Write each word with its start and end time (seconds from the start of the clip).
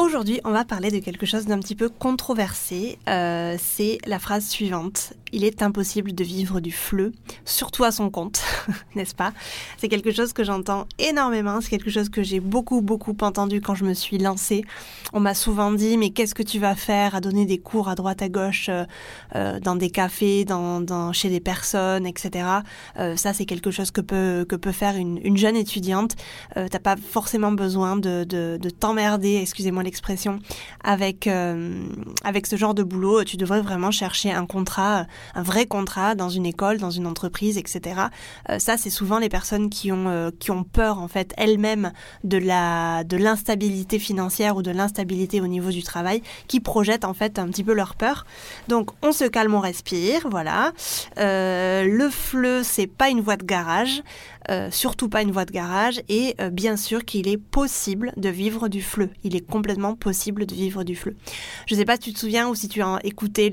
Aujourd'hui, 0.00 0.40
on 0.44 0.50
va 0.52 0.64
parler 0.64 0.90
de 0.90 0.98
quelque 0.98 1.26
chose 1.26 1.44
d'un 1.44 1.58
petit 1.58 1.74
peu 1.74 1.90
controversé. 1.90 2.98
Euh, 3.06 3.56
c'est 3.58 3.98
la 4.06 4.18
phrase 4.18 4.48
suivante 4.48 5.12
il 5.32 5.44
est 5.44 5.62
impossible 5.62 6.12
de 6.14 6.24
vivre 6.24 6.60
du 6.60 6.72
fleu, 6.72 7.12
surtout 7.44 7.84
à 7.84 7.92
son 7.92 8.10
compte, 8.10 8.42
n'est-ce 8.94 9.14
pas? 9.14 9.32
C'est 9.78 9.88
quelque 9.88 10.12
chose 10.12 10.32
que 10.32 10.44
j'entends 10.44 10.86
énormément, 10.98 11.60
c'est 11.60 11.70
quelque 11.70 11.90
chose 11.90 12.08
que 12.08 12.22
j'ai 12.22 12.40
beaucoup, 12.40 12.80
beaucoup 12.80 13.16
entendu 13.20 13.60
quand 13.60 13.74
je 13.74 13.84
me 13.84 13.94
suis 13.94 14.18
lancée. 14.18 14.64
On 15.12 15.20
m'a 15.20 15.34
souvent 15.34 15.72
dit, 15.72 15.96
mais 15.96 16.10
qu'est-ce 16.10 16.34
que 16.34 16.42
tu 16.42 16.58
vas 16.58 16.74
faire 16.74 17.14
à 17.14 17.20
donner 17.20 17.46
des 17.46 17.58
cours 17.58 17.88
à 17.88 17.94
droite, 17.94 18.22
à 18.22 18.28
gauche, 18.28 18.68
euh, 18.68 18.84
euh, 19.36 19.60
dans 19.60 19.76
des 19.76 19.90
cafés, 19.90 20.44
dans, 20.44 21.12
chez 21.12 21.28
des 21.28 21.40
personnes, 21.40 22.06
etc. 22.06 22.46
Ça, 23.16 23.32
c'est 23.32 23.44
quelque 23.44 23.70
chose 23.70 23.90
que 23.90 24.00
peut, 24.00 24.44
que 24.48 24.56
peut 24.56 24.72
faire 24.72 24.96
une, 24.96 25.36
jeune 25.36 25.56
étudiante. 25.56 26.16
T'as 26.54 26.78
pas 26.78 26.96
forcément 26.96 27.52
besoin 27.52 27.96
de, 27.96 28.24
de, 28.24 28.70
t'emmerder, 28.70 29.36
excusez-moi 29.36 29.82
l'expression, 29.90 30.38
avec, 30.84 31.28
avec 32.24 32.46
ce 32.46 32.56
genre 32.56 32.74
de 32.74 32.82
boulot. 32.82 33.24
Tu 33.24 33.36
devrais 33.36 33.60
vraiment 33.60 33.90
chercher 33.90 34.30
un 34.32 34.46
contrat 34.46 35.06
un 35.34 35.42
vrai 35.42 35.66
contrat 35.66 36.14
dans 36.14 36.28
une 36.28 36.46
école, 36.46 36.78
dans 36.78 36.90
une 36.90 37.06
entreprise, 37.06 37.58
etc. 37.58 38.02
Euh, 38.48 38.58
ça, 38.58 38.76
c'est 38.76 38.90
souvent 38.90 39.18
les 39.18 39.28
personnes 39.28 39.70
qui 39.70 39.92
ont, 39.92 40.08
euh, 40.08 40.30
qui 40.38 40.50
ont 40.50 40.64
peur, 40.64 40.98
en 40.98 41.08
fait, 41.08 41.32
elles-mêmes 41.36 41.92
de 42.24 42.38
la 42.38 43.04
de 43.04 43.16
l'instabilité 43.16 43.98
financière 43.98 44.56
ou 44.56 44.62
de 44.62 44.70
l'instabilité 44.70 45.40
au 45.40 45.46
niveau 45.46 45.70
du 45.70 45.82
travail, 45.82 46.22
qui 46.48 46.60
projettent, 46.60 47.04
en 47.04 47.14
fait, 47.14 47.38
un 47.38 47.48
petit 47.48 47.64
peu 47.64 47.72
leur 47.72 47.94
peur. 47.94 48.26
Donc, 48.68 48.90
on 49.02 49.12
se 49.12 49.24
calme, 49.24 49.54
on 49.54 49.60
respire, 49.60 50.28
voilà. 50.30 50.72
Euh, 51.18 51.84
le 51.84 52.10
fleu, 52.10 52.62
c'est 52.62 52.86
pas 52.86 53.08
une 53.08 53.20
voie 53.20 53.36
de 53.36 53.44
garage. 53.44 54.02
Euh, 54.48 54.70
surtout 54.70 55.08
pas 55.08 55.22
une 55.22 55.32
voie 55.32 55.44
de 55.44 55.52
garage, 55.52 56.00
et 56.08 56.34
euh, 56.40 56.50
bien 56.50 56.76
sûr 56.76 57.04
qu'il 57.04 57.28
est 57.28 57.36
possible 57.36 58.12
de 58.16 58.28
vivre 58.30 58.68
du 58.68 58.80
fleu. 58.82 59.10
Il 59.22 59.36
est 59.36 59.46
complètement 59.46 59.94
possible 59.94 60.46
de 60.46 60.54
vivre 60.54 60.82
du 60.82 60.96
fleu. 60.96 61.14
Je 61.66 61.74
ne 61.74 61.78
sais 61.78 61.84
pas 61.84 61.94
si 61.94 62.00
tu 62.00 62.12
te 62.14 62.18
souviens 62.18 62.48
ou 62.48 62.54
si 62.54 62.68
tu 62.68 62.80
as 62.80 62.98
écouté 63.04 63.50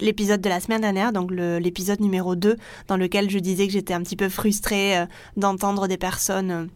l'épisode 0.00 0.40
de 0.40 0.48
la 0.48 0.60
semaine 0.60 0.80
dernière, 0.80 1.12
donc 1.12 1.30
l'épisode 1.30 2.00
numéro 2.00 2.34
2, 2.34 2.56
dans 2.88 2.96
lequel 2.96 3.30
je 3.30 3.38
disais 3.38 3.66
que 3.66 3.72
j'étais 3.72 3.94
un 3.94 4.02
petit 4.02 4.16
peu 4.16 4.28
frustrée 4.28 4.98
euh, 4.98 5.06
d'entendre 5.36 5.86
des 5.86 5.96
personnes 5.96 6.68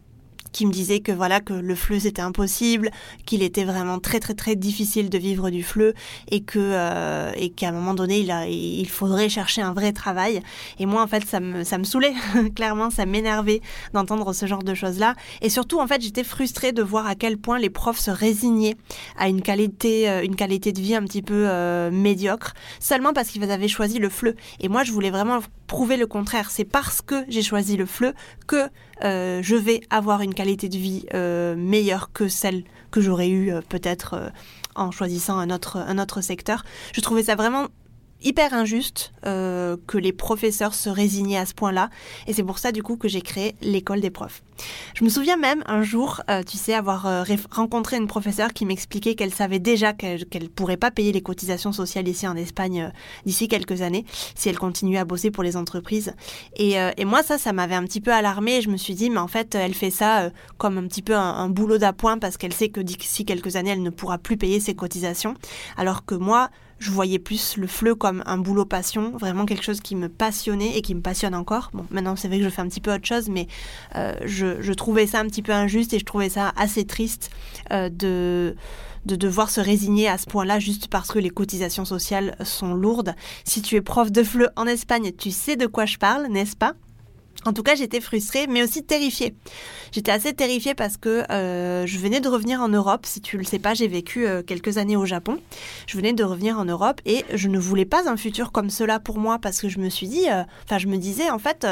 qui 0.54 0.64
me 0.66 0.72
disait 0.72 1.00
que 1.00 1.12
voilà 1.12 1.40
que 1.40 1.52
le 1.52 1.74
fleu 1.74 1.98
c'était 1.98 2.22
impossible, 2.22 2.90
qu'il 3.26 3.42
était 3.42 3.64
vraiment 3.64 3.98
très 3.98 4.20
très 4.20 4.34
très 4.34 4.54
difficile 4.54 5.10
de 5.10 5.18
vivre 5.18 5.50
du 5.50 5.64
fleu 5.64 5.94
et 6.30 6.40
que 6.40 6.60
euh, 6.60 7.32
et 7.36 7.50
qu'à 7.50 7.68
un 7.68 7.72
moment 7.72 7.92
donné 7.92 8.20
il, 8.20 8.30
a, 8.30 8.46
il 8.46 8.88
faudrait 8.88 9.28
chercher 9.28 9.60
un 9.62 9.74
vrai 9.74 9.92
travail. 9.92 10.40
Et 10.78 10.86
moi 10.86 11.02
en 11.02 11.08
fait 11.08 11.26
ça 11.26 11.40
me 11.40 11.64
ça 11.64 11.76
me 11.76 11.84
saoulait 11.84 12.14
clairement, 12.54 12.88
ça 12.90 13.04
m'énervait 13.04 13.60
d'entendre 13.92 14.32
ce 14.32 14.46
genre 14.46 14.62
de 14.62 14.74
choses 14.74 14.98
là. 14.98 15.16
Et 15.42 15.50
surtout 15.50 15.80
en 15.80 15.88
fait 15.88 16.00
j'étais 16.00 16.24
frustrée 16.24 16.72
de 16.72 16.82
voir 16.82 17.06
à 17.06 17.16
quel 17.16 17.36
point 17.36 17.58
les 17.58 17.70
profs 17.70 17.98
se 17.98 18.12
résignaient 18.12 18.76
à 19.18 19.28
une 19.28 19.42
qualité 19.42 20.08
euh, 20.08 20.22
une 20.22 20.36
qualité 20.36 20.72
de 20.72 20.80
vie 20.80 20.94
un 20.94 21.02
petit 21.02 21.22
peu 21.22 21.46
euh, 21.48 21.90
médiocre 21.90 22.54
seulement 22.78 23.12
parce 23.12 23.28
qu'ils 23.28 23.50
avaient 23.50 23.68
choisi 23.68 23.98
le 23.98 24.08
fleu. 24.08 24.36
Et 24.60 24.68
moi 24.68 24.84
je 24.84 24.92
voulais 24.92 25.10
vraiment 25.10 25.40
prouver 25.66 25.96
le 25.96 26.06
contraire. 26.06 26.50
C'est 26.50 26.64
parce 26.64 27.02
que 27.02 27.24
j'ai 27.28 27.42
choisi 27.42 27.76
le 27.76 27.86
fleu 27.86 28.14
que 28.46 28.68
euh, 29.02 29.40
je 29.42 29.56
vais 29.56 29.80
avoir 29.90 30.20
une 30.22 30.34
qualité 30.34 30.68
de 30.68 30.76
vie 30.76 31.06
euh, 31.14 31.54
meilleure 31.56 32.12
que 32.12 32.28
celle 32.28 32.64
que 32.90 33.00
j'aurais 33.00 33.28
eue 33.28 33.52
euh, 33.52 33.60
peut-être 33.68 34.32
en 34.74 34.90
choisissant 34.90 35.38
un 35.38 35.50
autre, 35.50 35.76
un 35.76 35.98
autre 35.98 36.20
secteur. 36.20 36.64
Je 36.92 37.00
trouvais 37.00 37.24
ça 37.24 37.34
vraiment 37.34 37.68
hyper 38.24 38.54
injuste 38.54 39.12
euh, 39.26 39.76
que 39.86 39.98
les 39.98 40.12
professeurs 40.12 40.74
se 40.74 40.88
résignaient 40.88 41.38
à 41.38 41.46
ce 41.46 41.54
point-là. 41.54 41.90
Et 42.26 42.32
c'est 42.32 42.42
pour 42.42 42.58
ça, 42.58 42.72
du 42.72 42.82
coup, 42.82 42.96
que 42.96 43.08
j'ai 43.08 43.20
créé 43.20 43.54
l'école 43.62 44.00
des 44.00 44.10
profs. 44.10 44.42
Je 44.94 45.04
me 45.04 45.10
souviens 45.10 45.36
même 45.36 45.62
un 45.66 45.82
jour, 45.82 46.22
euh, 46.30 46.42
tu 46.42 46.56
sais, 46.56 46.74
avoir 46.74 47.06
euh, 47.06 47.24
rencontré 47.50 47.96
une 47.96 48.06
professeure 48.06 48.52
qui 48.52 48.66
m'expliquait 48.66 49.14
qu'elle 49.14 49.34
savait 49.34 49.58
déjà 49.58 49.92
qu'elle 49.92 50.26
ne 50.34 50.48
pourrait 50.48 50.76
pas 50.76 50.90
payer 50.90 51.12
les 51.12 51.20
cotisations 51.20 51.72
sociales 51.72 52.08
ici 52.08 52.26
en 52.26 52.36
Espagne 52.36 52.92
d'ici 53.26 53.48
quelques 53.48 53.82
années 53.82 54.04
si 54.34 54.48
elle 54.48 54.58
continuait 54.58 54.98
à 54.98 55.04
bosser 55.04 55.30
pour 55.30 55.42
les 55.42 55.56
entreprises. 55.56 56.14
Et, 56.56 56.76
moi, 57.04 57.22
ça, 57.22 57.36
ça 57.36 57.52
m'avait 57.52 57.74
un 57.74 57.84
petit 57.84 58.00
peu 58.00 58.12
alarmée. 58.12 58.62
Je 58.62 58.70
me 58.70 58.76
suis 58.76 58.94
dit, 58.94 59.10
mais 59.10 59.18
en 59.18 59.28
fait, 59.28 59.54
elle 59.54 59.74
fait 59.74 59.90
ça 59.90 60.30
comme 60.56 60.78
un 60.78 60.86
petit 60.86 61.02
peu 61.02 61.14
un 61.14 61.48
boulot 61.48 61.78
d'appoint 61.78 62.18
parce 62.18 62.36
qu'elle 62.36 62.54
sait 62.54 62.68
que 62.68 62.80
d'ici 62.80 63.24
quelques 63.24 63.56
années, 63.56 63.70
elle 63.70 63.82
ne 63.82 63.90
pourra 63.90 64.18
plus 64.18 64.36
payer 64.36 64.60
ses 64.60 64.74
cotisations. 64.74 65.34
Alors 65.76 66.04
que 66.04 66.14
moi, 66.14 66.50
je 66.78 66.90
voyais 66.90 67.18
plus 67.18 67.56
le 67.56 67.66
fleu 67.66 67.94
comme 67.94 68.22
un 68.26 68.38
boulot 68.38 68.64
passion, 68.64 69.12
vraiment 69.16 69.46
quelque 69.46 69.64
chose 69.64 69.80
qui 69.80 69.96
me 69.96 70.08
passionnait 70.08 70.76
et 70.76 70.82
qui 70.82 70.94
me 70.94 71.00
passionne 71.00 71.34
encore. 71.34 71.70
Bon, 71.72 71.86
maintenant 71.90 72.16
c'est 72.16 72.28
vrai 72.28 72.38
que 72.38 72.44
je 72.44 72.50
fais 72.50 72.62
un 72.62 72.68
petit 72.68 72.80
peu 72.80 72.92
autre 72.92 73.06
chose, 73.06 73.28
mais 73.28 73.46
euh, 73.96 74.14
je, 74.24 74.72
trouvais 74.72 75.06
ça 75.06 75.20
un 75.20 75.26
petit 75.26 75.42
peu 75.42 75.52
injuste 75.52 75.92
et 75.92 75.98
je 75.98 76.04
trouvais 76.04 76.28
ça 76.28 76.52
assez 76.56 76.84
triste 76.84 77.30
euh, 77.72 77.88
de 77.88 78.56
de 79.04 79.16
devoir 79.16 79.50
se 79.50 79.60
résigner 79.60 80.08
à 80.08 80.16
ce 80.16 80.24
point-là 80.24 80.58
juste 80.58 80.88
parce 80.88 81.12
que 81.12 81.18
les 81.18 81.28
cotisations 81.28 81.84
sociales 81.84 82.36
sont 82.42 82.72
lourdes. 82.72 83.14
Si 83.44 83.60
tu 83.60 83.76
es 83.76 83.82
prof 83.82 84.10
de 84.10 84.22
fleu 84.22 84.48
en 84.56 84.66
Espagne, 84.66 85.12
tu 85.12 85.30
sais 85.30 85.56
de 85.56 85.66
quoi 85.66 85.84
je 85.84 85.98
parle, 85.98 86.28
n'est-ce 86.28 86.56
pas? 86.56 86.72
En 87.44 87.52
tout 87.52 87.62
cas, 87.62 87.74
j'étais 87.74 88.00
frustrée, 88.00 88.46
mais 88.46 88.62
aussi 88.62 88.82
terrifiée. 88.82 89.34
J'étais 89.92 90.10
assez 90.10 90.32
terrifiée 90.32 90.74
parce 90.74 90.96
que 90.96 91.30
euh, 91.30 91.86
je 91.86 91.98
venais 91.98 92.20
de 92.20 92.28
revenir 92.28 92.60
en 92.60 92.68
Europe. 92.68 93.06
Si 93.06 93.20
tu 93.20 93.38
le 93.38 93.44
sais 93.44 93.58
pas, 93.58 93.74
j'ai 93.74 93.86
vécu 93.86 94.26
euh, 94.26 94.42
quelques 94.42 94.78
années 94.78 94.96
au 94.96 95.04
Japon. 95.04 95.38
Je 95.86 95.96
venais 95.96 96.12
de 96.12 96.24
revenir 96.24 96.58
en 96.58 96.64
Europe 96.64 97.00
et 97.04 97.24
je 97.32 97.48
ne 97.48 97.58
voulais 97.58 97.84
pas 97.84 98.08
un 98.08 98.16
futur 98.16 98.50
comme 98.50 98.70
cela 98.70 98.98
pour 98.98 99.18
moi 99.18 99.38
parce 99.38 99.60
que 99.60 99.68
je 99.68 99.78
me 99.78 99.88
suis 99.88 100.08
dit, 100.08 100.28
euh, 100.28 100.42
enfin, 100.64 100.78
je 100.78 100.88
me 100.88 100.96
disais 100.96 101.30
en 101.30 101.38
fait, 101.38 101.66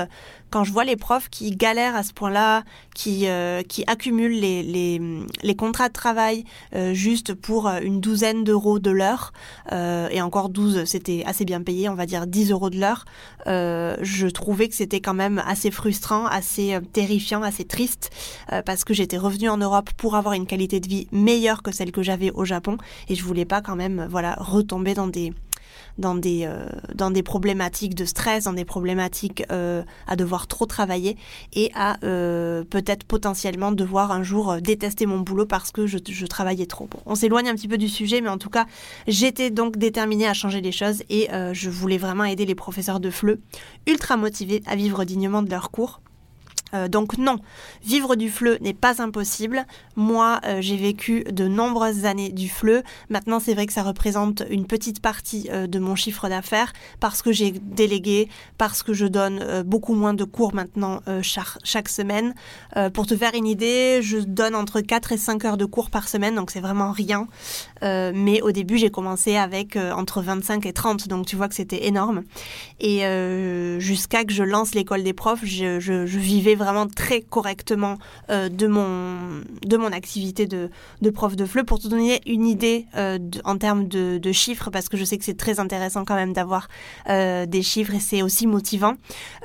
quand 0.51 0.63
je 0.63 0.73
vois 0.73 0.85
les 0.85 0.97
profs 0.97 1.31
qui 1.31 1.51
galèrent 1.51 1.97
à 1.97 2.03
ce 2.03 2.13
point-là, 2.13 2.63
qui, 2.95 3.27
qui 3.69 3.85
accumulent 3.87 4.39
les, 4.39 4.63
les, 4.63 5.01
les, 5.43 5.57
contrats 5.57 5.89
de 5.89 5.95
travail 5.95 6.45
juste 6.93 7.33
pour 7.33 7.69
une 7.69 8.03
douzaine 8.03 8.45
d'euros 8.45 8.79
de 8.79 8.91
l'heure, 8.91 9.33
et 9.73 10.21
encore 10.21 10.51
12, 10.51 10.85
c'était 10.85 11.25
assez 11.25 11.47
bien 11.47 11.63
payé, 11.63 11.89
on 11.89 11.95
va 11.95 12.05
dire 12.05 12.27
10 12.27 12.51
euros 12.51 12.69
de 12.69 12.79
l'heure, 12.79 13.07
je 13.47 14.27
trouvais 14.29 14.69
que 14.69 14.75
c'était 14.75 15.01
quand 15.01 15.15
même 15.15 15.43
assez 15.47 15.62
frustrant, 15.71 16.27
assez 16.27 16.79
terrifiant, 16.93 17.43
assez 17.43 17.65
triste 17.65 18.11
euh, 18.53 18.63
parce 18.63 18.85
que 18.85 18.95
j'étais 18.95 19.19
revenue 19.19 19.49
en 19.49 19.59
Europe 19.59 19.91
pour 19.97 20.17
avoir 20.17 20.35
une 20.35 20.47
qualité 20.47 20.81
de 20.81 20.89
vie 20.89 21.09
meilleure 21.13 21.63
que 21.63 21.73
celle 21.73 21.93
que 21.93 22.03
j'avais 22.03 22.31
au 22.33 22.45
Japon. 22.45 22.77
Et 23.09 23.15
je 23.15 23.25
voulais 23.25 23.45
pas 23.45 23.61
quand 23.61 23.77
même 23.77 24.07
voilà 24.11 24.37
retomber 24.39 24.95
dans 24.95 25.07
des 25.07 25.33
dans 25.99 26.15
des, 26.15 26.43
euh, 26.45 26.67
dans 26.95 27.11
des 27.11 27.23
problématiques 27.23 27.95
de 27.95 28.05
stress, 28.05 28.45
dans 28.45 28.53
des 28.53 28.65
problématiques 28.65 29.45
euh, 29.51 29.83
à 30.07 30.17
devoir 30.17 30.47
trop 30.47 30.67
travailler 30.67 31.17
et 31.53 31.71
à 31.75 31.97
peut-être 32.03 33.05
potentiellement 33.05 33.73
devoir 33.73 34.13
un 34.13 34.23
jour 34.23 34.57
détester 34.61 35.07
mon 35.07 35.21
boulot 35.21 35.47
parce 35.47 35.71
que 35.71 35.87
je, 35.87 35.99
je 36.09 36.27
travaillais 36.27 36.67
trop. 36.67 36.89
on 37.07 37.15
s'éloigne 37.15 37.49
un 37.49 37.55
petit 37.55 37.69
peu 37.69 37.79
du 37.79 37.89
sujet, 37.89 38.21
mais 38.21 38.29
en 38.29 38.39
tout 38.39 38.51
cas, 38.51 38.67
j'étais 39.07 39.51
donc 39.51 39.77
déterminée 39.77 40.27
à 40.27 40.35
changer 40.35 40.61
les 40.61 40.73
choses 40.73 41.03
et 41.11 41.29
je 41.53 41.71
voulais 41.71 41.99
vraiment 41.99 42.25
aider 42.25 42.45
les 42.45 42.55
professeurs 42.55 43.01
de 43.01 43.11
FLE 43.11 43.39
ultra 43.87 44.17
motivés 44.17 44.63
à 44.67 44.77
vivre 44.77 45.05
dignement 45.05 45.43
de 45.43 45.51
leurs 45.51 45.71
cours. 45.71 46.01
Euh, 46.75 46.89
donc 46.89 47.19
non, 47.19 47.39
vivre 47.85 48.17
du 48.17 48.31
fleu 48.31 48.59
n'est 48.61 48.75
pas 48.75 49.03
impossible. 49.03 49.67
Moi, 49.97 50.41
euh, 50.45 50.59
j'ai 50.61 50.77
vécu 50.77 51.25
de 51.25 51.47
nombreuses 51.47 52.05
années 52.05 52.31
du 52.31 52.49
fleu. 52.49 52.83
Maintenant, 53.11 53.41
c'est 53.41 53.55
vrai 53.55 53.67
que 53.67 53.73
ça 53.73 53.83
représente 53.83 54.43
une 54.51 54.67
petite 54.67 55.01
partie 55.01 55.49
euh, 55.51 55.67
de 55.67 55.79
mon 55.79 55.95
chiffre 55.95 56.29
d'affaires 56.29 56.73
parce 57.01 57.23
que 57.23 57.33
j'ai 57.33 57.51
délégué, 57.51 58.29
parce 58.59 58.83
que 58.83 58.93
je 58.93 59.07
donne 59.07 59.63
beaucoup 59.65 59.95
moins 59.95 60.15
de 60.15 60.25
cours 60.25 60.55
maintenant 60.55 61.01
chaque, 61.23 61.89
semaine. 61.89 62.35
pour 62.95 63.07
te 63.07 63.17
faire 63.17 63.33
une 63.35 63.47
idée, 63.47 64.01
je 64.03 64.19
donne 64.19 64.55
entre 64.55 64.81
4 64.81 65.13
et 65.13 65.17
5 65.17 65.45
heures 65.45 65.57
de 65.57 65.65
cours 65.65 65.91
par 65.91 66.09
semaine, 66.09 66.35
donc 66.35 66.51
c'est 66.51 66.61
vraiment 66.61 66.93
rien. 66.93 67.27
mais 67.83 68.41
au 68.43 68.53
début, 68.53 68.79
j'ai 68.79 68.91
commencé 68.91 69.37
avec 69.37 69.77
entre 69.77 70.23
25 70.23 70.67
et 70.67 70.73
30, 70.73 71.09
donc 71.09 71.27
tu 71.27 71.37
vois 71.37 71.49
que 71.49 71.55
c'était 71.55 71.87
énorme. 71.87 72.23
Et 72.81 73.03
jusqu'à 73.79 74.25
que 74.25 74.33
je 74.33 74.43
lance 74.43 74.75
l'école 74.75 75.03
des 75.03 75.13
profs, 75.13 75.45
je, 75.45 75.81
je, 75.81 76.19
vivais 76.19 76.55
très 76.95 77.21
correctement 77.21 77.99
euh, 78.31 78.49
de, 78.49 78.67
mon, 78.67 79.43
de 79.65 79.77
mon 79.77 79.93
activité 79.93 80.47
de, 80.47 80.71
de 81.01 81.11
prof 81.11 81.37
de 81.37 81.45
FLE. 81.45 81.65
Pour 81.65 81.79
te 81.79 81.89
donner 81.89 82.21
une 82.27 82.47
idée 82.47 82.87
euh, 82.97 83.19
en 83.45 83.59
termes 83.59 83.89
de, 83.89 84.19
de, 84.19 84.33
chiffres, 84.33 84.71
parce 84.71 84.89
que 84.89 84.97
je 84.97 85.05
sais 85.05 85.19
que 85.19 85.25
c'est 85.25 85.37
très 85.37 85.61
intéressant 85.61 86.05
quand 86.05 86.15
même 86.15 86.33
d'avoir 86.33 86.69
euh, 87.09 87.47
des 87.47 87.63
chiffres 87.63 87.95
et 87.95 88.01
c'est 88.01 88.23
aussi 88.23 88.47
motivant, 88.47 88.95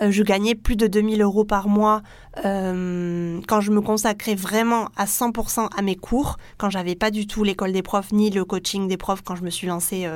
je 0.02 0.24
gagnais 0.24 0.56
plus 0.56 0.76
de 0.76 0.88
2000 0.88 1.22
euros 1.22 1.46
par 1.46 1.68
mois 1.68 2.02
quand 2.44 3.62
je 3.62 3.72
me 3.72 3.82
consacrais 3.82 4.36
vraiment 4.36 4.90
à 4.96 5.06
100% 5.06 5.70
à 5.76 5.82
mes 5.82 5.96
cours, 5.96 6.38
quand 6.58 6.70
j'avais 6.70 6.96
pas 6.96 7.10
du 7.10 7.26
tout 7.26 7.44
l'école 7.44 7.72
des 7.72 7.82
profs 7.82 8.12
ni 8.12 8.30
le 8.30 8.46
coaching 8.46 8.88
des 8.88 8.98
profs 8.98 9.24
quand 9.24 9.36
je 9.36 9.44
me 9.44 9.50
suis 9.50 9.66
lancée 9.66 10.08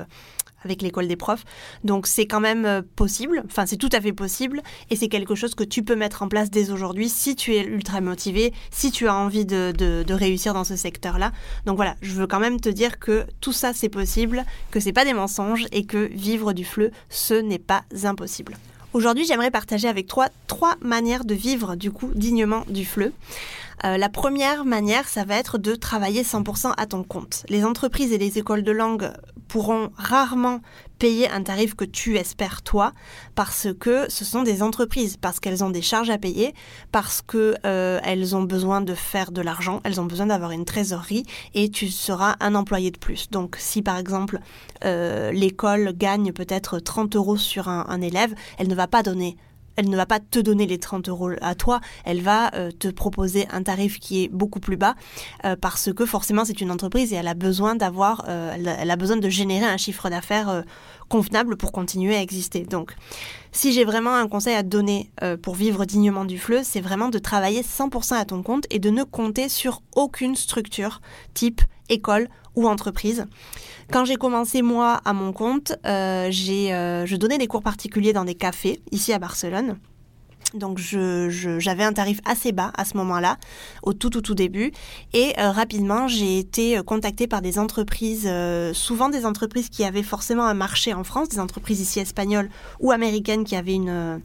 avec 0.63 0.81
l'école 0.81 1.07
des 1.07 1.15
profs. 1.15 1.43
Donc 1.83 2.07
c'est 2.07 2.25
quand 2.25 2.39
même 2.39 2.65
euh, 2.65 2.81
possible, 2.95 3.43
enfin 3.45 3.65
c'est 3.65 3.77
tout 3.77 3.89
à 3.91 4.01
fait 4.01 4.13
possible 4.13 4.61
et 4.89 4.95
c'est 4.95 5.07
quelque 5.07 5.35
chose 5.35 5.55
que 5.55 5.63
tu 5.63 5.83
peux 5.83 5.95
mettre 5.95 6.23
en 6.23 6.27
place 6.27 6.49
dès 6.49 6.71
aujourd'hui 6.71 7.09
si 7.09 7.35
tu 7.35 7.53
es 7.53 7.63
ultra 7.63 8.01
motivé, 8.01 8.53
si 8.71 8.91
tu 8.91 9.07
as 9.07 9.15
envie 9.15 9.45
de, 9.45 9.71
réussir 10.11 10.53
dans 10.53 10.63
ce 10.63 10.75
secteur-là. 10.75 11.31
Donc 11.65 11.77
voilà, 11.77 11.95
je 12.01 12.13
veux 12.13 12.27
quand 12.27 12.39
même 12.39 12.59
te 12.59 12.69
dire 12.69 12.99
que 12.99 13.25
tout 13.39 13.53
ça 13.53 13.73
c'est 13.73 13.89
possible, 13.89 14.45
que 14.71 14.79
c'est 14.79 14.93
pas 14.93 15.05
des 15.05 15.13
mensonges 15.13 15.65
et 15.71 15.85
que 15.85 16.09
vivre 16.13 16.53
du 16.53 16.65
fleu, 16.65 16.91
ce 17.09 17.33
n'est 17.33 17.59
pas 17.59 17.83
impossible. 18.03 18.57
Aujourd'hui, 18.93 19.25
j'aimerais 19.25 19.51
partager 19.51 19.87
avec 19.87 20.07
toi 20.07 20.27
trois 20.47 20.75
manières 20.81 21.23
de 21.23 21.33
vivre 21.33 21.75
du 21.75 21.91
coup 21.91 22.11
dignement 22.13 22.65
du 22.67 22.83
fleu. 22.83 23.13
Euh, 23.83 23.97
la 23.97 24.09
première 24.09 24.63
manière, 24.65 25.07
ça 25.07 25.23
va 25.23 25.35
être 25.35 25.57
de 25.57 25.75
travailler 25.75 26.23
100% 26.23 26.73
à 26.77 26.85
ton 26.85 27.03
compte. 27.03 27.43
Les 27.49 27.65
entreprises 27.65 28.11
et 28.13 28.17
les 28.17 28.37
écoles 28.37 28.63
de 28.63 28.71
langue 28.71 29.11
pourront 29.47 29.91
rarement 29.97 30.61
payer 30.99 31.29
un 31.29 31.41
tarif 31.41 31.75
que 31.75 31.83
tu 31.83 32.15
espères 32.17 32.61
toi 32.61 32.93
parce 33.35 33.67
que 33.79 34.09
ce 34.09 34.23
sont 34.23 34.43
des 34.43 34.61
entreprises, 34.61 35.17
parce 35.17 35.39
qu'elles 35.39 35.63
ont 35.63 35.71
des 35.71 35.81
charges 35.81 36.11
à 36.11 36.17
payer, 36.17 36.53
parce 36.91 37.21
qu'elles 37.21 37.57
euh, 37.65 38.33
ont 38.33 38.43
besoin 38.43 38.81
de 38.81 38.93
faire 38.93 39.31
de 39.31 39.41
l'argent, 39.41 39.81
elles 39.83 39.99
ont 39.99 40.05
besoin 40.05 40.27
d'avoir 40.27 40.51
une 40.51 40.63
trésorerie 40.63 41.25
et 41.55 41.69
tu 41.69 41.89
seras 41.89 42.35
un 42.39 42.55
employé 42.55 42.91
de 42.91 42.99
plus. 42.99 43.29
Donc 43.29 43.57
si 43.59 43.81
par 43.81 43.97
exemple 43.97 44.39
euh, 44.85 45.31
l'école 45.31 45.93
gagne 45.97 46.31
peut-être 46.31 46.79
30 46.79 47.15
euros 47.15 47.37
sur 47.37 47.67
un 47.67 48.01
élève, 48.01 48.33
elle 48.57 48.67
ne 48.67 48.75
va 48.75 48.87
pas 48.87 49.01
donner 49.01 49.37
elle 49.75 49.89
ne 49.89 49.95
va 49.95 50.05
pas 50.05 50.19
te 50.19 50.39
donner 50.39 50.65
les 50.65 50.77
30 50.77 51.09
euros 51.09 51.31
à 51.41 51.55
toi, 51.55 51.81
elle 52.05 52.21
va 52.21 52.53
euh, 52.55 52.71
te 52.71 52.87
proposer 52.87 53.47
un 53.51 53.63
tarif 53.63 53.99
qui 53.99 54.23
est 54.23 54.27
beaucoup 54.27 54.59
plus 54.59 54.77
bas 54.77 54.95
euh, 55.45 55.55
parce 55.59 55.93
que 55.93 56.05
forcément 56.05 56.45
c'est 56.45 56.61
une 56.61 56.71
entreprise 56.71 57.13
et 57.13 57.15
elle 57.15 57.27
a 57.27 57.33
besoin 57.33 57.75
d'avoir, 57.75 58.25
euh, 58.27 58.55
elle, 58.55 58.91
a 58.91 58.95
besoin 58.95 59.17
de 59.17 59.29
générer 59.29 59.65
un 59.65 59.77
chiffre 59.77 60.09
d'affaires 60.09 60.63
convenable 61.09 61.57
pour 61.57 61.71
continuer 61.71 62.15
à 62.15 62.21
exister. 62.21 62.61
Donc, 62.63 62.95
si 63.51 63.73
j'ai 63.73 63.83
vraiment 63.83 64.15
un 64.15 64.27
conseil 64.27 64.55
à 64.55 64.63
te 64.63 64.69
donner 64.69 65.11
pour 65.41 65.55
vivre 65.55 65.83
dignement 65.85 66.23
du 66.23 66.37
fleu, 66.37 66.61
c'est 66.63 66.79
vraiment 66.79 67.09
de 67.09 67.19
travailler 67.19 67.63
100% 67.63 68.15
à 68.15 68.25
ton 68.25 68.43
compte 68.43 68.65
et 68.69 68.79
de 68.79 68.89
ne 68.89 69.03
compter 69.03 69.49
sur 69.49 69.81
aucune 69.95 70.35
structure 70.35 71.01
type 71.33 71.61
école 71.89 72.29
ou 72.55 72.67
entreprise. 72.67 73.25
Quand 73.91 74.05
j'ai 74.05 74.15
commencé 74.15 74.61
moi 74.61 75.01
à 75.03 75.13
mon 75.13 75.33
compte, 75.33 75.73
euh, 75.85 76.27
j'ai, 76.29 76.73
euh, 76.73 77.05
je 77.05 77.15
donnais 77.15 77.37
des 77.37 77.47
cours 77.47 77.61
particuliers 77.61 78.13
dans 78.13 78.25
des 78.25 78.35
cafés 78.35 78.81
ici 78.91 79.13
à 79.13 79.19
Barcelone. 79.19 79.77
Donc 80.53 80.79
j'avais 80.79 81.83
un 81.83 81.93
tarif 81.93 82.19
assez 82.25 82.51
bas 82.51 82.73
à 82.77 82.83
ce 82.83 82.97
moment-là, 82.97 83.37
au 83.83 83.93
tout 83.93 84.09
tout 84.09 84.21
tout 84.21 84.35
début. 84.35 84.73
Et 85.13 85.33
euh, 85.39 85.51
rapidement, 85.51 86.09
j'ai 86.09 86.39
été 86.39 86.81
contactée 86.85 87.25
par 87.27 87.41
des 87.41 87.57
entreprises, 87.57 88.29
souvent 88.73 89.07
des 89.07 89.25
entreprises 89.25 89.69
qui 89.69 89.85
avaient 89.85 90.03
forcément 90.03 90.43
un 90.43 90.53
marché 90.53 90.93
en 90.93 91.05
France, 91.05 91.29
des 91.29 91.39
entreprises 91.39 91.79
ici 91.79 92.01
espagnoles 92.01 92.49
ou 92.81 92.91
américaines 92.91 93.45
qui 93.45 93.55
avaient 93.55 93.75
une 93.75 94.21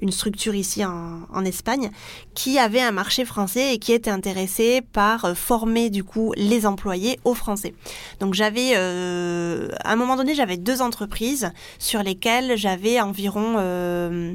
une 0.00 0.12
structure 0.12 0.54
ici 0.54 0.84
en, 0.84 1.44
Espagne, 1.44 1.90
qui 2.34 2.58
avait 2.58 2.80
un 2.80 2.90
marché 2.90 3.24
français 3.24 3.74
et 3.74 3.78
qui 3.78 3.92
était 3.92 4.10
intéressée 4.10 4.82
par 4.92 5.24
euh, 5.24 5.34
former 5.34 5.90
du 5.90 6.02
coup 6.02 6.32
les 6.36 6.66
employés 6.66 7.20
au 7.24 7.34
français. 7.34 7.74
Donc 8.18 8.34
j'avais, 8.34 8.72
euh, 8.74 9.68
à 9.84 9.92
un 9.92 9.96
moment 9.96 10.16
donné, 10.16 10.34
j'avais 10.34 10.56
deux 10.56 10.82
entreprises 10.82 11.52
sur 11.78 12.02
lesquelles 12.02 12.56
j'avais 12.56 13.00
environ 13.00 13.56
euh, 13.58 14.34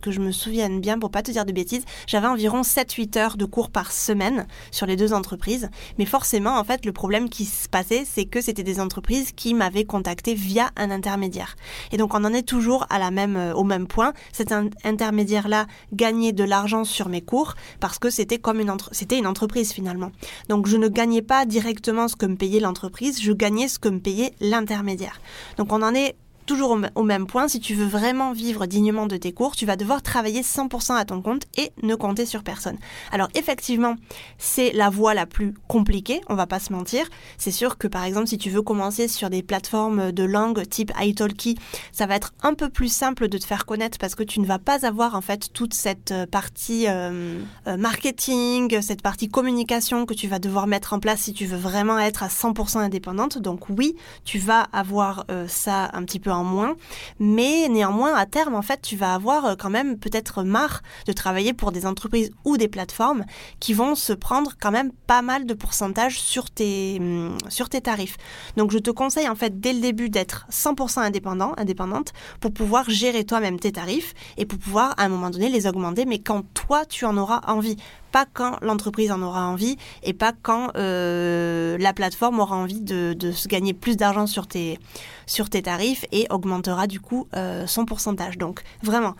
que 0.00 0.10
je 0.10 0.20
me 0.20 0.32
souvienne 0.32 0.80
bien, 0.80 0.98
pour 0.98 1.10
pas 1.10 1.22
te 1.22 1.30
dire 1.30 1.44
de 1.44 1.52
bêtises, 1.52 1.84
j'avais 2.06 2.26
environ 2.26 2.62
7-8 2.62 3.18
heures 3.18 3.36
de 3.36 3.44
cours 3.44 3.70
par 3.70 3.92
semaine 3.92 4.46
sur 4.70 4.86
les 4.86 4.96
deux 4.96 5.12
entreprises. 5.12 5.70
Mais 5.98 6.04
forcément, 6.04 6.58
en 6.58 6.64
fait, 6.64 6.84
le 6.84 6.92
problème 6.92 7.28
qui 7.28 7.44
se 7.44 7.68
passait, 7.68 8.04
c'est 8.04 8.24
que 8.24 8.40
c'était 8.40 8.62
des 8.62 8.80
entreprises 8.80 9.32
qui 9.32 9.54
m'avaient 9.54 9.84
contacté 9.84 10.34
via 10.34 10.70
un 10.76 10.90
intermédiaire. 10.90 11.56
Et 11.92 11.96
donc, 11.96 12.14
on 12.14 12.24
en 12.24 12.32
est 12.32 12.46
toujours 12.46 12.86
à 12.90 12.98
la 12.98 13.10
même, 13.10 13.36
euh, 13.36 13.54
au 13.54 13.64
même 13.64 13.86
point. 13.86 14.12
Cet 14.32 14.52
intermédiaire-là 14.84 15.66
gagnait 15.92 16.32
de 16.32 16.44
l'argent 16.44 16.84
sur 16.84 17.08
mes 17.08 17.22
cours 17.22 17.54
parce 17.80 17.98
que 17.98 18.10
c'était 18.10 18.38
comme 18.38 18.60
une, 18.60 18.74
c'était 18.92 19.18
une 19.18 19.26
entreprise 19.26 19.72
finalement. 19.72 20.10
Donc, 20.48 20.66
je 20.66 20.76
ne 20.76 20.88
gagnais 20.88 21.22
pas 21.22 21.46
directement 21.46 22.08
ce 22.08 22.16
que 22.16 22.26
me 22.26 22.36
payait 22.36 22.60
l'entreprise, 22.60 23.20
je 23.20 23.32
gagnais 23.32 23.68
ce 23.68 23.78
que 23.78 23.88
me 23.88 24.00
payait 24.00 24.32
l'intermédiaire. 24.40 25.20
Donc, 25.56 25.72
on 25.72 25.82
en 25.82 25.94
est 25.94 26.16
toujours 26.48 26.78
au, 26.94 27.02
même 27.02 27.26
point, 27.26 27.46
si 27.46 27.60
tu 27.60 27.74
veux 27.74 27.86
vraiment 27.86 28.32
vivre 28.32 28.66
dignement 28.66 29.06
de 29.06 29.18
tes 29.18 29.32
cours, 29.32 29.54
tu 29.54 29.66
vas 29.66 29.76
devoir 29.76 30.02
travailler 30.02 30.40
100% 30.40 30.96
à 30.96 31.04
ton 31.04 31.20
compte 31.20 31.42
et 31.58 31.70
ne 31.82 31.94
compter 31.94 32.24
sur 32.24 32.42
personne. 32.42 32.78
Alors 33.12 33.28
effectivement, 33.34 33.96
c'est 34.38 34.72
la 34.72 34.88
voie 34.88 35.12
la 35.12 35.26
plus 35.26 35.54
compliquée, 35.68 36.22
on 36.28 36.34
va 36.34 36.46
pas 36.46 36.58
se 36.58 36.72
mentir. 36.72 37.06
C'est 37.36 37.50
sûr 37.50 37.76
que 37.76 37.86
par 37.86 38.02
exemple, 38.04 38.28
si 38.28 38.38
tu 38.38 38.48
veux 38.48 38.62
commencer 38.62 39.08
sur 39.08 39.28
des 39.28 39.42
plateformes 39.42 40.10
de 40.10 40.24
langue 40.24 40.66
type 40.66 40.90
italki, 40.98 41.58
ça 41.92 42.06
va 42.06 42.16
être 42.16 42.32
un 42.42 42.54
peu 42.54 42.70
plus 42.70 42.90
simple 42.90 43.28
de 43.28 43.36
te 43.36 43.44
faire 43.44 43.66
connaître 43.66 43.98
parce 43.98 44.14
que 44.14 44.22
tu 44.22 44.40
ne 44.40 44.46
vas 44.46 44.58
pas 44.58 44.86
avoir 44.86 45.14
en 45.14 45.20
fait 45.20 45.52
toute 45.52 45.74
cette 45.74 46.12
euh, 46.12 46.26
partie 46.26 46.86
euh, 46.88 47.38
euh, 47.66 47.76
marketing, 47.76 48.80
cette 48.80 49.02
partie 49.02 49.28
communication 49.28 50.06
que 50.06 50.14
tu 50.14 50.28
vas 50.28 50.38
devoir 50.38 50.66
mettre 50.66 50.94
en 50.94 50.98
place 50.98 51.20
si 51.20 51.34
tu 51.34 51.44
veux 51.44 51.58
vraiment 51.58 51.98
être 51.98 52.22
à 52.22 52.28
100% 52.28 52.78
indépendante. 52.78 53.36
Donc 53.36 53.68
oui, 53.68 53.96
tu 54.24 54.38
vas 54.38 54.62
avoir 54.72 55.26
ça 55.46 55.90
un 55.92 56.04
petit 56.04 56.20
peu 56.20 56.30
en 56.30 56.37
moins. 56.44 56.76
Mais 57.18 57.68
néanmoins, 57.68 58.14
à 58.14 58.26
terme, 58.26 58.54
en 58.54 58.62
fait, 58.62 58.80
tu 58.82 58.96
vas 58.96 59.14
avoir 59.14 59.44
euh, 59.44 59.54
quand 59.56 59.70
même 59.70 59.98
peut-être 59.98 60.42
marre 60.42 60.82
de 61.06 61.12
travailler 61.12 61.52
pour 61.52 61.72
des 61.72 61.86
entreprises 61.86 62.30
ou 62.44 62.56
des 62.56 62.68
plateformes 62.68 63.24
qui 63.60 63.74
vont 63.74 63.94
se 63.94 64.12
prendre 64.12 64.52
quand 64.60 64.70
même 64.70 64.92
pas 65.06 65.22
mal 65.22 65.46
de 65.46 65.54
pourcentage 65.54 66.20
sur 66.20 66.50
tes, 66.50 66.98
hum, 67.00 67.36
sur 67.48 67.68
tes 67.68 67.80
tarifs. 67.80 68.16
Donc, 68.56 68.70
je 68.70 68.78
te 68.78 68.90
conseille 68.90 69.28
en 69.28 69.34
fait 69.34 69.60
dès 69.60 69.72
le 69.72 69.80
début 69.80 70.10
d'être 70.10 70.46
100% 70.50 71.00
indépendant, 71.00 71.52
indépendante 71.56 72.12
pour 72.40 72.52
pouvoir 72.52 72.88
gérer 72.88 73.24
toi-même 73.24 73.58
tes 73.58 73.72
tarifs 73.72 74.14
et 74.36 74.46
pour 74.46 74.58
pouvoir 74.58 74.94
à 74.96 75.04
un 75.04 75.08
moment 75.08 75.30
donné 75.30 75.48
les 75.48 75.66
augmenter, 75.66 76.04
mais 76.04 76.18
quand 76.18 76.42
toi 76.54 76.84
tu 76.84 77.04
en 77.04 77.16
auras 77.16 77.40
envie 77.46 77.76
pas 78.10 78.26
quand 78.32 78.58
l'entreprise 78.62 79.10
en 79.10 79.22
aura 79.22 79.46
envie 79.46 79.76
et 80.02 80.12
pas 80.12 80.32
quand 80.42 80.70
euh, 80.76 81.76
la 81.78 81.92
plateforme 81.92 82.40
aura 82.40 82.56
envie 82.56 82.80
de, 82.80 83.14
se 83.32 83.48
gagner 83.48 83.74
plus 83.74 83.96
d'argent 83.96 84.26
sur 84.26 84.46
tes, 84.46 84.78
sur 85.26 85.50
tes 85.50 85.62
tarifs 85.62 86.04
et 86.12 86.26
augmentera 86.30 86.86
du 86.86 87.00
coup 87.00 87.28
euh, 87.34 87.66
son 87.66 87.84
pourcentage. 87.84 88.38
Donc 88.38 88.62
vraiment, 88.82 89.14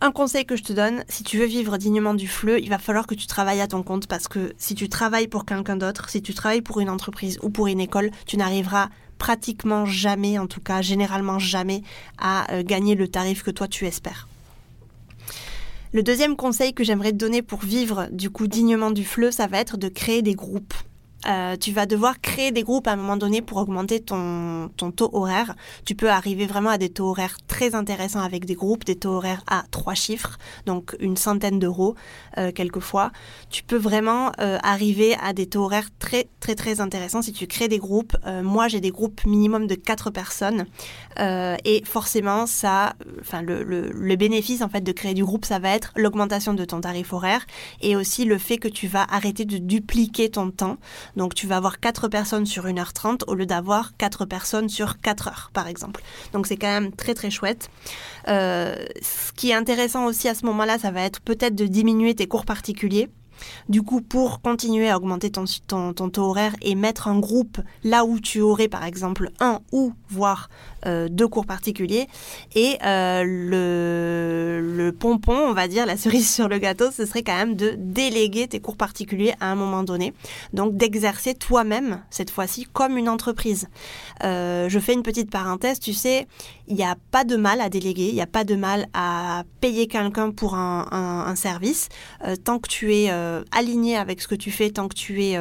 un 0.00 0.10
conseil 0.10 0.44
que 0.44 0.56
je 0.56 0.64
te 0.64 0.72
donne, 0.72 1.04
si 1.08 1.22
tu 1.22 1.38
veux 1.38 1.46
vivre 1.46 1.76
dignement 1.78 2.14
du 2.14 2.26
fleu, 2.26 2.60
il 2.60 2.68
va 2.68 2.78
falloir 2.78 3.06
que 3.06 3.14
tu 3.14 3.26
travailles 3.26 3.60
à 3.60 3.68
ton 3.68 3.82
compte 3.82 4.08
parce 4.08 4.26
que 4.26 4.52
si 4.58 4.74
tu 4.74 4.88
travailles 4.88 5.28
pour 5.28 5.44
quelqu'un 5.44 5.76
d'autre, 5.76 6.08
si 6.08 6.22
tu 6.22 6.34
travailles 6.34 6.62
pour 6.62 6.80
une 6.80 6.90
entreprise 6.90 7.38
ou 7.42 7.50
pour 7.50 7.68
une 7.68 7.80
école, 7.80 8.10
tu 8.26 8.36
n'arriveras 8.36 8.88
pratiquement 9.18 9.86
jamais, 9.86 10.40
en 10.40 10.48
tout 10.48 10.60
cas 10.60 10.82
généralement 10.82 11.38
jamais, 11.38 11.82
à 12.18 12.52
euh, 12.52 12.64
gagner 12.64 12.96
le 12.96 13.06
tarif 13.06 13.44
que 13.44 13.52
toi 13.52 13.68
tu 13.68 13.86
espères. 13.86 14.26
Le 15.94 16.02
deuxième 16.02 16.36
conseil 16.36 16.72
que 16.72 16.84
j'aimerais 16.84 17.12
te 17.12 17.18
donner 17.18 17.42
pour 17.42 17.60
vivre 17.60 18.08
du 18.10 18.30
coup 18.30 18.46
dignement 18.46 18.92
du 18.92 19.04
fleu, 19.04 19.30
ça 19.30 19.46
va 19.46 19.58
être 19.58 19.76
de 19.76 19.88
créer 19.88 20.22
des 20.22 20.34
groupes. 20.34 20.72
Euh, 21.28 21.56
tu 21.56 21.72
vas 21.72 21.86
devoir 21.86 22.20
créer 22.20 22.50
des 22.50 22.62
groupes 22.62 22.88
à 22.88 22.92
un 22.92 22.96
moment 22.96 23.16
donné 23.16 23.42
pour 23.42 23.58
augmenter 23.58 24.00
ton, 24.00 24.70
ton, 24.76 24.90
taux 24.90 25.10
horaire. 25.12 25.54
Tu 25.84 25.94
peux 25.94 26.10
arriver 26.10 26.46
vraiment 26.46 26.70
à 26.70 26.78
des 26.78 26.88
taux 26.88 27.10
horaires 27.10 27.36
très 27.46 27.74
intéressants 27.74 28.20
avec 28.20 28.44
des 28.44 28.54
groupes, 28.54 28.84
des 28.84 28.96
taux 28.96 29.12
horaires 29.12 29.44
à 29.46 29.64
trois 29.70 29.94
chiffres, 29.94 30.38
donc 30.66 30.96
une 31.00 31.16
centaine 31.16 31.58
d'euros 31.58 31.94
euh, 32.38 32.50
quelquefois. 32.52 33.12
Tu 33.50 33.62
peux 33.62 33.76
vraiment 33.76 34.32
euh, 34.40 34.58
arriver 34.62 35.14
à 35.22 35.32
des 35.32 35.46
taux 35.46 35.64
horaires 35.64 35.88
très 35.98 36.28
très 36.40 36.54
très 36.54 36.80
intéressants 36.80 37.22
si 37.22 37.32
tu 37.32 37.46
crées 37.46 37.68
des 37.68 37.78
groupes. 37.78 38.16
moi, 38.42 38.68
j'ai 38.68 38.80
des 38.80 38.90
groupes 38.90 39.24
minimum 39.24 39.66
de 39.66 39.74
quatre 39.74 40.10
personnes 40.10 40.66
et 41.18 41.82
forcément, 41.84 42.46
ça, 42.46 42.94
enfin 43.20 43.42
le, 43.42 43.62
le, 43.62 43.90
le 43.92 44.16
bénéfice 44.16 44.62
en 44.62 44.68
fait 44.68 44.80
de 44.80 44.92
créer 44.92 45.14
du 45.14 45.24
groupe, 45.24 45.44
ça 45.44 45.58
va 45.58 45.70
être 45.70 45.92
l'augmentation 45.94 46.54
de 46.54 46.64
ton 46.64 46.80
tarif 46.80 47.12
horaire 47.12 47.46
et 47.80 47.94
aussi 47.96 48.24
le 48.24 48.38
fait 48.38 48.58
que 48.58 48.68
tu 48.68 48.88
vas 48.88 49.06
arrêter 49.08 49.44
de 49.44 49.58
dupliquer 49.58 50.30
ton 50.30 50.50
temps. 50.50 50.78
Donc 51.16 51.34
tu 51.34 51.46
vas 51.46 51.56
avoir 51.56 51.80
4 51.80 52.08
personnes 52.08 52.46
sur 52.46 52.66
1h30 52.66 53.22
au 53.26 53.34
lieu 53.34 53.46
d'avoir 53.46 53.96
4 53.96 54.24
personnes 54.24 54.68
sur 54.68 55.00
4 55.00 55.28
heures, 55.28 55.50
par 55.52 55.66
exemple. 55.66 56.02
Donc 56.32 56.46
c'est 56.46 56.56
quand 56.56 56.68
même 56.68 56.92
très 56.92 57.14
très 57.14 57.30
chouette. 57.30 57.70
Euh, 58.28 58.74
ce 59.00 59.32
qui 59.32 59.50
est 59.50 59.54
intéressant 59.54 60.06
aussi 60.06 60.28
à 60.28 60.34
ce 60.34 60.46
moment-là, 60.46 60.78
ça 60.78 60.90
va 60.90 61.02
être 61.02 61.20
peut-être 61.20 61.54
de 61.54 61.66
diminuer 61.66 62.14
tes 62.14 62.26
cours 62.26 62.44
particuliers. 62.44 63.10
Du 63.68 63.82
coup, 63.82 64.00
pour 64.00 64.40
continuer 64.40 64.88
à 64.88 64.96
augmenter 64.96 65.30
ton, 65.30 65.44
ton, 65.66 65.92
ton, 65.92 66.10
taux 66.10 66.30
horaire 66.30 66.54
et 66.62 66.74
mettre 66.74 67.08
un 67.08 67.18
groupe 67.18 67.58
là 67.84 68.04
où 68.04 68.20
tu 68.20 68.40
aurais 68.40 68.68
par 68.68 68.84
exemple 68.84 69.30
un 69.40 69.60
ou 69.72 69.92
voire 70.10 70.48
euh, 70.86 71.08
deux 71.08 71.28
cours 71.28 71.46
particuliers. 71.46 72.08
Et 72.56 72.76
euh, 72.84 73.22
le, 73.24 74.60
le, 74.60 74.92
pompon, 74.92 75.36
on 75.36 75.52
va 75.52 75.68
dire, 75.68 75.86
la 75.86 75.96
cerise 75.96 76.32
sur 76.32 76.48
le 76.48 76.58
gâteau, 76.58 76.90
ce 76.90 77.06
serait 77.06 77.22
quand 77.22 77.36
même 77.36 77.54
de 77.54 77.74
déléguer 77.78 78.48
tes 78.48 78.60
cours 78.60 78.76
particuliers 78.76 79.34
à 79.40 79.50
un 79.50 79.54
moment 79.54 79.84
donné. 79.84 80.12
Donc 80.52 80.76
d'exercer 80.76 81.34
toi-même, 81.34 82.02
cette 82.10 82.30
fois-ci, 82.30 82.66
comme 82.72 82.98
une 82.98 83.08
entreprise. 83.08 83.68
Euh, 84.24 84.68
je 84.68 84.78
fais 84.78 84.94
une 84.94 85.02
petite 85.02 85.30
parenthèse, 85.30 85.78
tu 85.78 85.92
sais, 85.92 86.26
il 86.66 86.74
n'y 86.74 86.84
a 86.84 86.96
pas 87.10 87.24
de 87.24 87.36
mal 87.36 87.60
à 87.60 87.68
déléguer, 87.68 88.08
il 88.08 88.14
n'y 88.14 88.22
a 88.22 88.26
pas 88.26 88.44
de 88.44 88.56
mal 88.56 88.86
à 88.92 89.44
payer 89.60 89.86
quelqu'un 89.86 90.30
pour 90.32 90.54
un, 90.54 90.86
un, 90.90 91.30
un 91.30 91.34
service, 91.36 91.88
tant 92.44 92.58
que 92.58 92.68
tu 92.68 92.94
es 92.94 93.10
aligné 93.50 93.96
avec 93.96 94.20
ce 94.20 94.28
que 94.28 94.34
tu 94.34 94.50
fais, 94.50 94.70
tant 94.70 94.88
que 94.88 94.94
tu 94.94 95.22
es 95.24 95.38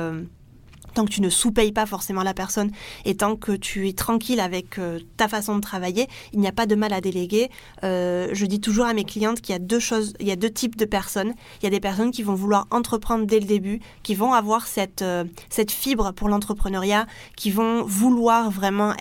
tant 0.93 1.05
que 1.05 1.11
tu 1.11 1.21
ne 1.21 1.29
sous-payes 1.29 1.71
pas 1.71 1.85
forcément 1.85 2.23
la 2.23 2.33
personne 2.33 2.71
et 3.05 3.15
tant 3.15 3.35
que 3.35 3.51
tu 3.51 3.87
es 3.87 3.93
tranquille 3.93 4.39
avec 4.39 4.77
euh, 4.77 4.99
ta 5.17 5.27
façon 5.27 5.55
de 5.55 5.61
travailler, 5.61 6.07
il 6.33 6.39
n'y 6.39 6.47
a 6.47 6.51
pas 6.51 6.65
de 6.65 6.75
mal 6.75 6.93
à 6.93 7.01
déléguer. 7.01 7.49
Euh, 7.83 8.29
je 8.33 8.45
dis 8.45 8.59
toujours 8.59 8.85
à 8.85 8.93
mes 8.93 9.03
clientes 9.03 9.41
qu'il 9.41 9.53
y 9.53 9.55
a 9.55 9.59
deux 9.59 9.79
choses, 9.79 10.13
il 10.19 10.27
y 10.27 10.31
a 10.31 10.35
deux 10.35 10.49
types 10.49 10.75
de 10.75 10.85
personnes. 10.85 11.33
Il 11.61 11.65
y 11.65 11.67
a 11.67 11.69
des 11.69 11.79
personnes 11.79 12.11
qui 12.11 12.23
vont 12.23 12.35
vouloir 12.35 12.67
entreprendre 12.71 13.25
dès 13.25 13.39
le 13.39 13.45
début, 13.45 13.79
qui 14.03 14.15
vont 14.15 14.33
avoir 14.33 14.67
cette, 14.67 15.01
euh, 15.01 15.23
cette 15.49 15.71
fibre 15.71 16.11
pour 16.13 16.29
l'entrepreneuriat, 16.29 17.07
qui 17.35 17.51
vont 17.51 17.83
vouloir 17.83 18.49
vraiment 18.51 18.93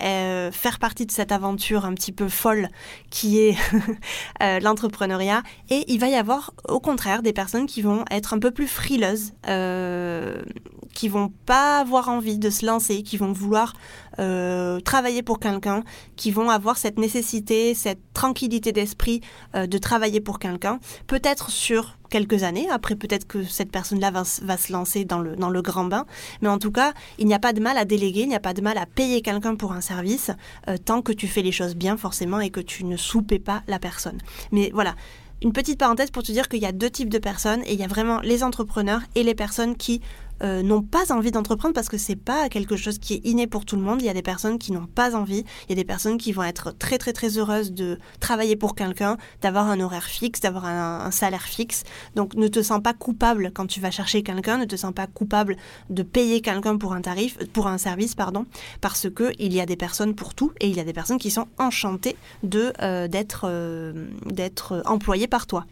faire 0.51 0.79
partie 0.79 1.05
de 1.05 1.11
cette 1.11 1.31
aventure 1.31 1.85
un 1.85 1.93
petit 1.93 2.11
peu 2.11 2.27
folle 2.27 2.69
qui 3.09 3.39
est 3.39 3.57
l'entrepreneuriat. 4.61 5.43
Et 5.69 5.85
il 5.87 5.99
va 5.99 6.07
y 6.07 6.15
avoir 6.15 6.53
au 6.67 6.79
contraire 6.79 7.21
des 7.21 7.33
personnes 7.33 7.65
qui 7.65 7.81
vont 7.81 8.05
être 8.09 8.33
un 8.33 8.39
peu 8.39 8.51
plus 8.51 8.67
frileuses, 8.67 9.33
qui 10.93 11.09
vont 11.09 11.31
pas 11.45 11.79
avoir 11.79 12.09
envie 12.09 12.37
de 12.37 12.49
se 12.49 12.65
lancer, 12.65 13.03
qui 13.03 13.17
vont 13.17 13.31
vouloir 13.31 13.73
euh, 14.19 14.79
travailler 14.81 15.23
pour 15.23 15.39
quelqu'un, 15.39 15.83
qui 16.15 16.31
vont 16.31 16.49
avoir 16.49 16.77
cette 16.77 16.99
nécessité, 16.99 17.73
cette 17.73 18.01
tranquillité 18.13 18.71
d'esprit 18.71 19.21
euh, 19.55 19.67
de 19.67 19.77
travailler 19.77 20.19
pour 20.19 20.39
quelqu'un, 20.39 20.79
peut-être 21.07 21.49
sur 21.49 21.97
quelques 22.09 22.43
années, 22.43 22.69
après 22.69 22.95
peut-être 22.95 23.25
que 23.25 23.43
cette 23.43 23.71
personne-là 23.71 24.11
va, 24.11 24.25
se 24.25 24.71
lancer 24.73 25.05
dans 25.05 25.19
le, 25.19 25.35
dans 25.35 25.49
le 25.49 25.61
grand 25.61 25.85
bain, 25.85 26.05
mais 26.41 26.49
en 26.49 26.59
tout 26.59 26.71
cas, 26.71 26.93
il 27.17 27.25
n'y 27.25 27.33
a 27.33 27.39
pas 27.39 27.53
de 27.53 27.61
mal 27.61 27.77
à 27.77 27.85
déléguer, 27.85 28.21
il 28.21 28.27
n'y 28.29 28.35
a 28.35 28.41
pas 28.41 28.53
de 28.53 28.61
mal 28.61 28.77
à 28.77 28.85
payer 28.85 29.21
quelqu'un 29.21 29.55
pour 29.55 29.71
un 29.71 29.81
service, 29.81 30.31
euh, 30.67 30.77
tant 30.77 31.01
que 31.01 31.13
tu 31.13 31.27
fais 31.27 31.41
les 31.41 31.53
choses 31.53 31.75
bien 31.75 31.95
forcément 31.95 32.41
et 32.41 32.49
que 32.49 32.59
tu 32.59 32.83
ne 32.83 32.97
soupes 32.97 33.37
pas 33.39 33.63
la 33.67 33.79
personne. 33.79 34.17
Mais 34.51 34.71
voilà, 34.73 34.95
une 35.41 35.53
petite 35.53 35.79
parenthèse 35.79 36.11
pour 36.11 36.21
te 36.21 36.31
dire 36.31 36.49
qu'il 36.49 36.61
y 36.61 36.67
a 36.67 36.71
deux 36.71 36.89
types 36.89 37.09
de 37.09 37.17
personnes 37.17 37.61
et 37.65 37.73
il 37.73 37.79
y 37.79 37.83
a 37.83 37.87
vraiment 37.87 38.19
les 38.21 38.43
entrepreneurs 38.43 39.01
et 39.15 39.23
les 39.23 39.33
personnes 39.33 39.75
qui 39.75 40.01
euh, 40.43 40.63
n'ont 40.63 40.81
pas 40.81 41.11
envie 41.11 41.31
d'entreprendre 41.31 41.73
parce 41.73 41.89
que 41.89 41.97
c'est 41.97 42.15
pas 42.15 42.49
quelque 42.49 42.75
chose 42.75 42.97
qui 42.97 43.15
est 43.15 43.25
inné 43.25 43.47
pour 43.47 43.65
tout 43.65 43.75
le 43.75 43.81
monde. 43.81 44.01
Il 44.01 44.05
y 44.05 44.09
a 44.09 44.13
des 44.13 44.21
personnes 44.21 44.57
qui 44.57 44.71
n'ont 44.71 44.87
pas 44.87 45.15
envie. 45.15 45.43
Il 45.67 45.69
y 45.69 45.73
a 45.73 45.75
des 45.75 45.83
personnes 45.83 46.17
qui 46.17 46.31
vont 46.31 46.43
être 46.43 46.71
très 46.77 46.97
très 46.97 47.13
très 47.13 47.37
heureuses 47.37 47.71
de 47.71 47.99
travailler 48.19 48.55
pour 48.55 48.75
quelqu'un, 48.75 49.17
d'avoir 49.41 49.67
un 49.67 49.79
horaire 49.79 50.05
fixe, 50.05 50.39
d'avoir 50.39 50.65
un, 50.65 51.11
salaire 51.11 51.43
fixe. 51.43 51.83
Donc 52.15 52.35
ne 52.35 52.47
te 52.47 52.61
sens 52.61 52.81
pas 52.81 52.93
coupable 52.93 53.51
quand 53.53 53.67
tu 53.67 53.79
vas 53.79 53.91
chercher 53.91 54.23
quelqu'un, 54.23 54.57
ne 54.57 54.65
te 54.65 54.75
sens 54.75 54.93
pas 54.93 55.07
coupable 55.07 55.57
de 55.89 56.03
payer 56.03 56.41
quelqu'un 56.41 56.77
pour 56.77 56.93
un 56.93 57.01
tarif, 57.01 57.37
pour 57.53 57.67
un 57.67 57.77
service, 57.77 58.15
pardon, 58.15 58.45
parce 58.81 59.09
que 59.09 59.31
il 59.39 59.53
y 59.53 59.61
a 59.61 59.65
des 59.65 59.75
personnes 59.75 60.15
pour 60.15 60.33
tout 60.33 60.51
et 60.59 60.67
il 60.67 60.75
y 60.75 60.79
a 60.79 60.83
des 60.83 60.93
personnes 60.93 61.19
qui 61.19 61.31
sont 61.31 61.47
enchantées 61.57 62.15
de 62.43 62.73
euh, 62.81 63.07
d'être 63.07 63.45
euh, 63.45 64.07
d'être 64.25 64.81
employées 64.85 65.27
par 65.27 65.47
toi. 65.47 65.65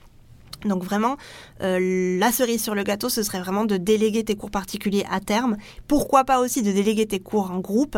Donc 0.65 0.83
vraiment, 0.83 1.17
euh, 1.61 2.17
la 2.19 2.31
cerise 2.31 2.61
sur 2.61 2.75
le 2.75 2.83
gâteau, 2.83 3.09
ce 3.09 3.23
serait 3.23 3.39
vraiment 3.39 3.65
de 3.65 3.77
déléguer 3.77 4.23
tes 4.23 4.35
cours 4.35 4.51
particuliers 4.51 5.05
à 5.09 5.19
terme. 5.19 5.57
Pourquoi 5.87 6.23
pas 6.25 6.39
aussi 6.39 6.61
de 6.61 6.71
déléguer 6.71 7.05
tes 7.05 7.19
cours 7.19 7.51
en 7.51 7.59
groupe 7.59 7.97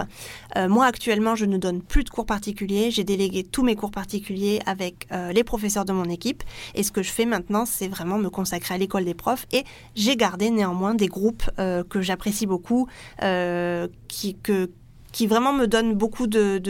euh, 0.56 0.68
Moi 0.68 0.86
actuellement, 0.86 1.36
je 1.36 1.46
ne 1.46 1.58
donne 1.58 1.82
plus 1.82 2.04
de 2.04 2.10
cours 2.10 2.26
particuliers. 2.26 2.92
J'ai 2.92 3.04
délégué 3.04 3.44
tous 3.44 3.64
mes 3.64 3.76
cours 3.76 3.92
particuliers 3.92 4.60
avec 4.66 5.08
euh, 5.12 5.32
les 5.32 5.44
professeurs 5.44 5.86
de 5.86 5.94
mon 5.94 6.06
équipe. 6.06 6.44
Et 6.76 6.84
ce 6.84 6.92
que 6.92 7.02
je 7.02 7.12
fais 7.12 7.26
maintenant, 7.26 7.66
c'est 7.66 7.88
vraiment 7.88 8.18
me 8.18 8.30
consacrer 8.30 8.76
à 8.76 8.78
l'école 8.78 9.06
des 9.06 9.16
profs. 9.16 9.48
Et 9.52 9.64
j'ai 9.96 10.16
gardé 10.16 10.50
néanmoins 10.52 10.94
des 10.94 11.08
groupes 11.08 11.50
que 11.58 12.02
j'apprécie 12.02 12.46
beaucoup, 12.46 12.88
qui, 13.20 14.36
que, 14.36 14.70
qui 15.12 15.28
vraiment 15.28 15.54
me 15.54 15.68
donne 15.68 15.94
beaucoup 15.94 16.28
de, 16.28 16.62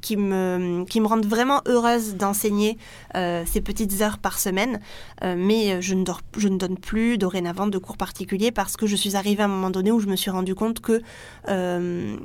qui 0.00 0.16
me, 0.16 0.84
qui 0.84 1.00
me 1.00 1.06
rendent 1.06 1.26
vraiment 1.26 1.62
heureuse 1.66 2.16
d'enseigner 2.16 2.78
euh, 3.16 3.44
ces 3.46 3.60
petites 3.60 4.00
heures 4.02 4.18
par 4.18 4.38
semaine. 4.38 4.80
Euh, 5.22 5.34
mais 5.36 5.80
je 5.80 5.94
ne, 5.94 6.04
je 6.36 6.48
ne 6.48 6.58
donne 6.58 6.78
plus 6.78 7.18
dorénavant 7.18 7.66
de 7.66 7.78
cours 7.78 7.96
particuliers 7.96 8.52
parce 8.52 8.76
que 8.76 8.86
je 8.86 8.96
suis 8.96 9.16
arrivée 9.16 9.42
à 9.42 9.46
un 9.46 9.48
moment 9.48 9.70
donné 9.70 9.90
où 9.92 10.00
je 10.00 10.06
me 10.06 10.16
suis 10.16 10.30
rendu 10.30 10.54
compte 10.54 10.80
que 10.80 11.00
euh, 11.48 12.16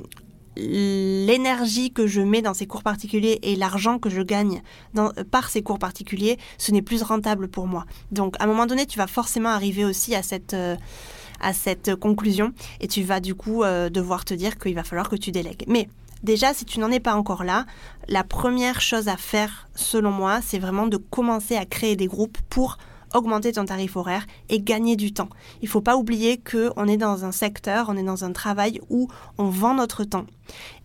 l'énergie 0.56 1.92
que 1.92 2.06
je 2.06 2.20
mets 2.20 2.42
dans 2.42 2.54
ces 2.54 2.66
cours 2.66 2.82
particuliers 2.82 3.38
et 3.42 3.54
l'argent 3.54 3.98
que 3.98 4.10
je 4.10 4.22
gagne 4.22 4.60
par 5.30 5.50
ces 5.50 5.62
cours 5.62 5.78
particuliers, 5.78 6.36
ce 6.58 6.72
n'est 6.72 6.82
plus 6.82 7.02
rentable 7.02 7.48
pour 7.48 7.68
moi. 7.68 7.84
Donc 8.10 8.34
à 8.40 8.44
un 8.44 8.46
moment 8.48 8.66
donné, 8.66 8.84
tu 8.84 8.98
vas 8.98 9.06
forcément 9.06 9.50
arriver 9.50 9.84
aussi 9.84 10.16
à 10.16 10.22
cette 10.22 10.56
à 11.40 11.52
cette 11.52 11.94
conclusion 11.94 12.52
et 12.80 12.88
tu 12.88 13.02
vas 13.02 13.20
du 13.20 13.34
coup 13.34 13.62
euh, 13.62 13.90
devoir 13.90 14.24
te 14.24 14.34
dire 14.34 14.58
qu'il 14.58 14.74
va 14.74 14.84
falloir 14.84 15.08
que 15.08 15.16
tu 15.16 15.30
délègues. 15.30 15.64
Mais 15.68 15.88
déjà, 16.22 16.54
si 16.54 16.64
tu 16.64 16.80
n'en 16.80 16.90
es 16.90 17.00
pas 17.00 17.14
encore 17.14 17.44
là, 17.44 17.66
la 18.08 18.24
première 18.24 18.80
chose 18.80 19.08
à 19.08 19.16
faire, 19.16 19.68
selon 19.74 20.10
moi, 20.10 20.40
c'est 20.42 20.58
vraiment 20.58 20.86
de 20.86 20.96
commencer 20.96 21.56
à 21.56 21.64
créer 21.64 21.96
des 21.96 22.06
groupes 22.06 22.38
pour 22.48 22.78
augmenter 23.14 23.52
ton 23.52 23.64
tarif 23.64 23.96
horaire 23.96 24.26
et 24.48 24.60
gagner 24.60 24.96
du 24.96 25.12
temps. 25.12 25.28
Il 25.62 25.66
ne 25.66 25.70
faut 25.70 25.80
pas 25.80 25.96
oublier 25.96 26.38
qu'on 26.38 26.86
est 26.86 26.96
dans 26.96 27.24
un 27.24 27.32
secteur, 27.32 27.86
on 27.88 27.96
est 27.96 28.02
dans 28.02 28.24
un 28.24 28.32
travail 28.32 28.80
où 28.90 29.08
on 29.38 29.48
vend 29.48 29.74
notre 29.74 30.04
temps. 30.04 30.26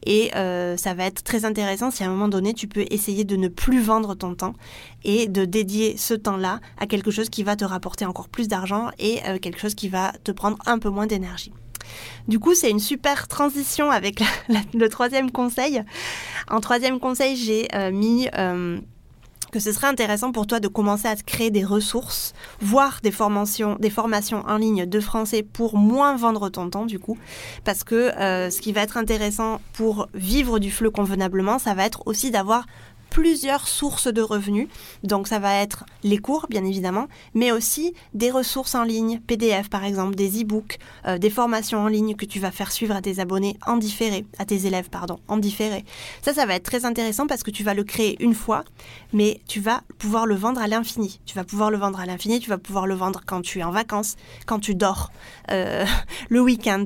Et 0.06 0.36
euh, 0.36 0.75
ça 0.77 0.94
va 0.94 1.06
être 1.06 1.24
très 1.24 1.46
intéressant 1.46 1.92
si 1.92 2.03
à 2.03 2.08
un 2.08 2.10
moment 2.10 2.27
donné, 2.27 2.53
tu 2.53 2.68
peux 2.68 2.86
essayer 2.89 3.24
de 3.24 3.36
ne 3.36 3.48
plus 3.48 3.82
vendre 3.82 4.15
ton 4.15 4.36
temps 4.36 4.53
et 5.03 5.27
de 5.27 5.46
dédier 5.46 5.96
ce 5.98 6.13
temps-là 6.13 6.60
à 6.77 6.88
quelque 6.88 7.12
chose 7.12 7.30
qui 7.30 7.44
va 7.44 7.56
te 7.56 7.65
rapporter 7.65 8.06
encore 8.06 8.30
plus 8.30 8.48
d'argent 8.48 8.89
et 9.00 9.20
euh, 9.27 9.39
quelque 9.39 9.60
chose 9.60 9.75
qui 9.75 9.89
va 9.89 10.13
te 10.24 10.32
prendre 10.32 10.58
un 10.65 10.80
peu 10.80 10.89
moins 10.89 11.08
d'énergie. 11.08 11.53
Du 12.27 12.39
coup, 12.39 12.53
c'est 12.53 12.70
une 12.70 12.80
super 12.80 13.27
transition 13.27 13.92
avec 13.92 14.24
le 14.74 14.88
troisième 14.88 15.32
conseil. 15.32 15.84
En 16.50 16.62
troisième 16.62 17.00
conseil, 17.00 17.36
j'ai 17.36 17.68
euh, 17.75 17.92
mis 17.92 18.27
que 19.53 19.60
ce 19.60 19.72
serait 19.72 19.86
intéressant 19.86 20.31
pour 20.31 20.48
toi 20.48 20.60
de 20.60 20.67
commencer 20.67 21.07
à 21.07 21.15
créer 21.15 21.51
des 21.51 21.63
ressources, 21.63 22.33
voire 22.60 23.00
des 23.03 23.12
formations, 23.12 23.77
des 23.79 23.91
formations 23.91 24.43
en 24.48 24.57
ligne 24.57 24.88
de 24.88 25.00
français 25.00 25.43
pour 25.43 25.77
moins 25.77 26.15
vendre 26.17 26.50
ton 26.50 26.72
temps 26.72 26.88
du 26.88 26.98
coup. 26.98 27.19
Parce 27.63 27.83
que 27.83 27.95
euh, 27.95 28.50
ce 28.50 28.60
qui 28.62 28.72
va 28.72 28.81
être 28.81 28.98
intéressant 28.98 29.62
pour 29.74 30.07
vivre 30.15 30.57
du 30.57 30.72
fleu 30.72 30.89
convenablement, 30.89 31.60
ça 31.60 31.75
va 31.75 31.86
être 31.86 32.01
aussi 32.07 32.31
d'avoir 32.31 32.65
plusieurs 33.13 33.67
sources 33.67 34.08
de 34.08 34.22
revenus. 34.22 34.67
Donc 35.03 35.27
ça 35.27 35.38
va 35.38 35.53
être 35.62 35.86
les 36.03 36.17
cours, 36.17 36.48
bien 36.50 36.65
évidemment, 36.65 37.08
mais 37.36 37.51
aussi 37.51 37.93
des 38.15 38.32
ressources 38.32 38.74
en 38.74 38.84
ligne, 38.84 39.22
PDF 39.27 39.70
par 39.70 39.86
exemple, 39.86 40.15
des 40.15 40.41
e-books, 40.41 40.79
euh, 41.05 41.20
des 41.20 41.29
formations 41.29 41.79
en 41.79 41.88
ligne 41.88 42.15
que 42.15 42.25
tu 42.25 42.39
vas 42.39 42.50
faire 42.50 42.72
suivre 42.72 42.96
à 42.96 43.01
tes 43.01 43.20
abonnés 43.20 43.55
en 43.67 43.77
différé, 43.77 44.25
à 44.39 44.46
tes 44.46 44.65
élèves, 44.65 44.89
pardon, 44.89 45.20
en 45.27 45.38
différé. 45.38 45.86
Ça, 46.24 46.34
ça 46.34 46.48
va 46.48 46.55
être 46.55 46.63
très 46.63 46.86
intéressant 46.86 47.27
parce 47.27 47.43
que 47.43 47.51
tu 47.51 47.63
vas 47.63 47.75
le 47.75 47.84
créer 47.84 48.22
une 48.22 48.34
fois, 48.34 48.63
mais 49.13 49.41
tu 49.48 49.60
vas 49.60 49.84
pouvoir 50.00 50.25
le 50.25 50.34
vendre 50.34 50.60
à 50.60 50.67
l'infini. 50.67 51.20
Tu 51.27 51.36
vas 51.36 51.43
pouvoir 51.43 51.70
le 51.70 51.77
vendre 51.77 52.00
à 52.00 52.08
l'infini, 52.08 52.39
tu 52.39 52.50
vas 52.50 52.58
pouvoir 52.58 52.88
le 52.88 52.96
vendre 52.96 53.22
quand 53.27 53.41
tu 53.41 53.60
es 53.60 53.63
en 53.63 53.72
vacances, 53.72 54.15
quand 54.48 54.58
tu 54.58 54.74
dors, 54.74 55.12
euh, 55.51 55.86
le 56.29 56.41
week-end. 56.41 56.86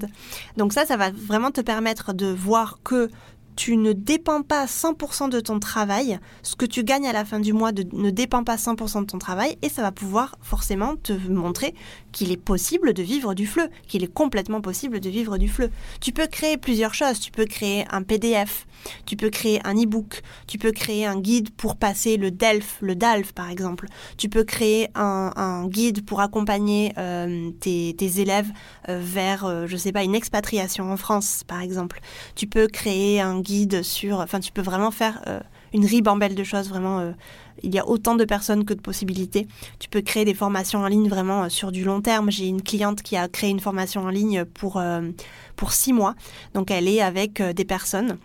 Donc 0.57 0.73
ça, 0.73 0.85
ça 0.85 0.97
va 0.97 1.09
vraiment 1.09 1.51
te 1.51 1.61
permettre 1.61 2.11
de 2.11 2.27
voir 2.27 2.79
que 2.83 3.09
tu 3.57 3.75
ne 3.75 3.91
dépends 3.91 4.43
pas 4.43 4.65
100% 4.65 5.29
de 5.29 5.39
ton 5.39 5.59
travail, 5.59 6.19
ce 6.43 6.55
que 6.55 6.65
tu 6.65 6.83
gagnes 6.83 7.07
à 7.07 7.11
la 7.11 7.25
fin 7.25 7.39
du 7.39 7.53
mois 7.53 7.71
ne 7.71 8.11
dépend 8.11 8.43
pas 8.43 8.55
100% 8.55 9.01
de 9.01 9.05
ton 9.07 9.17
travail 9.17 9.57
et 9.63 9.69
ça 9.69 9.81
va 9.81 9.91
pouvoir 9.91 10.37
forcément 10.41 10.95
te 10.95 11.11
montrer 11.27 11.73
qu'il 12.11 12.31
est 12.31 12.37
possible 12.37 12.93
de 12.93 13.01
vivre 13.01 13.33
du 13.33 13.47
fleu, 13.47 13.69
qu'il 13.87 14.03
est 14.03 14.13
complètement 14.13 14.61
possible 14.61 14.99
de 14.99 15.09
vivre 15.09 15.39
du 15.39 15.49
fleu. 15.49 15.71
Tu 15.99 16.11
peux 16.11 16.27
créer 16.27 16.57
plusieurs 16.57 16.93
choses, 16.93 17.19
tu 17.19 17.31
peux 17.31 17.45
créer 17.45 17.85
un 17.89 18.03
PDF, 18.03 18.66
tu 19.05 19.15
peux 19.15 19.29
créer 19.29 19.59
un 19.65 19.75
e-book, 19.75 20.21
tu 20.47 20.57
peux 20.57 20.71
créer 20.71 21.05
un 21.05 21.19
guide 21.19 21.49
pour 21.51 21.77
passer 21.77 22.17
le 22.17 22.31
DELF, 22.31 22.77
le 22.81 22.95
DALF 22.95 23.33
par 23.33 23.49
exemple, 23.49 23.87
tu 24.17 24.29
peux 24.29 24.43
créer 24.43 24.89
un, 24.95 25.67
guide 25.67 26.05
pour 26.05 26.21
accompagner 26.21 26.93
euh, 26.97 27.51
tes, 27.59 27.95
élèves 28.21 28.51
euh, 28.89 28.99
vers, 29.01 29.41
je 29.41 29.47
euh, 29.47 29.67
je 29.67 29.75
sais 29.75 29.91
pas, 29.91 30.03
une 30.03 30.15
expatriation 30.15 30.91
en 30.91 30.97
France 30.97 31.43
par 31.45 31.61
exemple. 31.61 31.99
Tu 32.35 32.47
peux 32.47 32.67
créer 32.67 33.21
un 33.21 33.41
guide 33.41 33.83
sur... 33.83 34.19
Enfin, 34.19 34.39
tu 34.39 34.51
peux 34.51 34.61
vraiment 34.61 34.89
faire 34.89 35.21
euh, 35.27 35.39
une 35.73 35.85
ribambelle 35.85 36.33
de 36.33 36.43
choses, 36.43 36.69
vraiment. 36.69 37.13
Il 37.61 37.73
y 37.73 37.77
a 37.77 37.87
autant 37.87 38.15
de 38.15 38.25
personnes 38.25 38.65
que 38.65 38.73
de 38.73 38.81
possibilités. 38.81 39.47
Tu 39.77 39.87
peux 39.89 40.01
créer 40.01 40.25
des 40.25 40.33
formations 40.33 40.79
en 40.79 40.87
ligne 40.87 41.09
vraiment 41.09 41.47
sur 41.49 41.71
du 41.71 41.83
long 41.83 42.01
terme. 42.01 42.31
J'ai 42.31 42.47
une 42.47 42.63
cliente 42.63 43.03
qui 43.03 43.17
a 43.17 43.27
créé 43.27 43.49
une 43.49 43.59
formation 43.59 44.01
en 44.01 44.09
ligne 44.09 44.45
pour, 44.45 44.81
pour 45.55 45.71
six 45.73 45.93
mois. 45.93 46.15
Donc, 46.53 46.71
elle 46.71 46.87
est 46.87 47.01
avec 47.01 47.41
des 47.41 47.65
personnes 47.65 48.17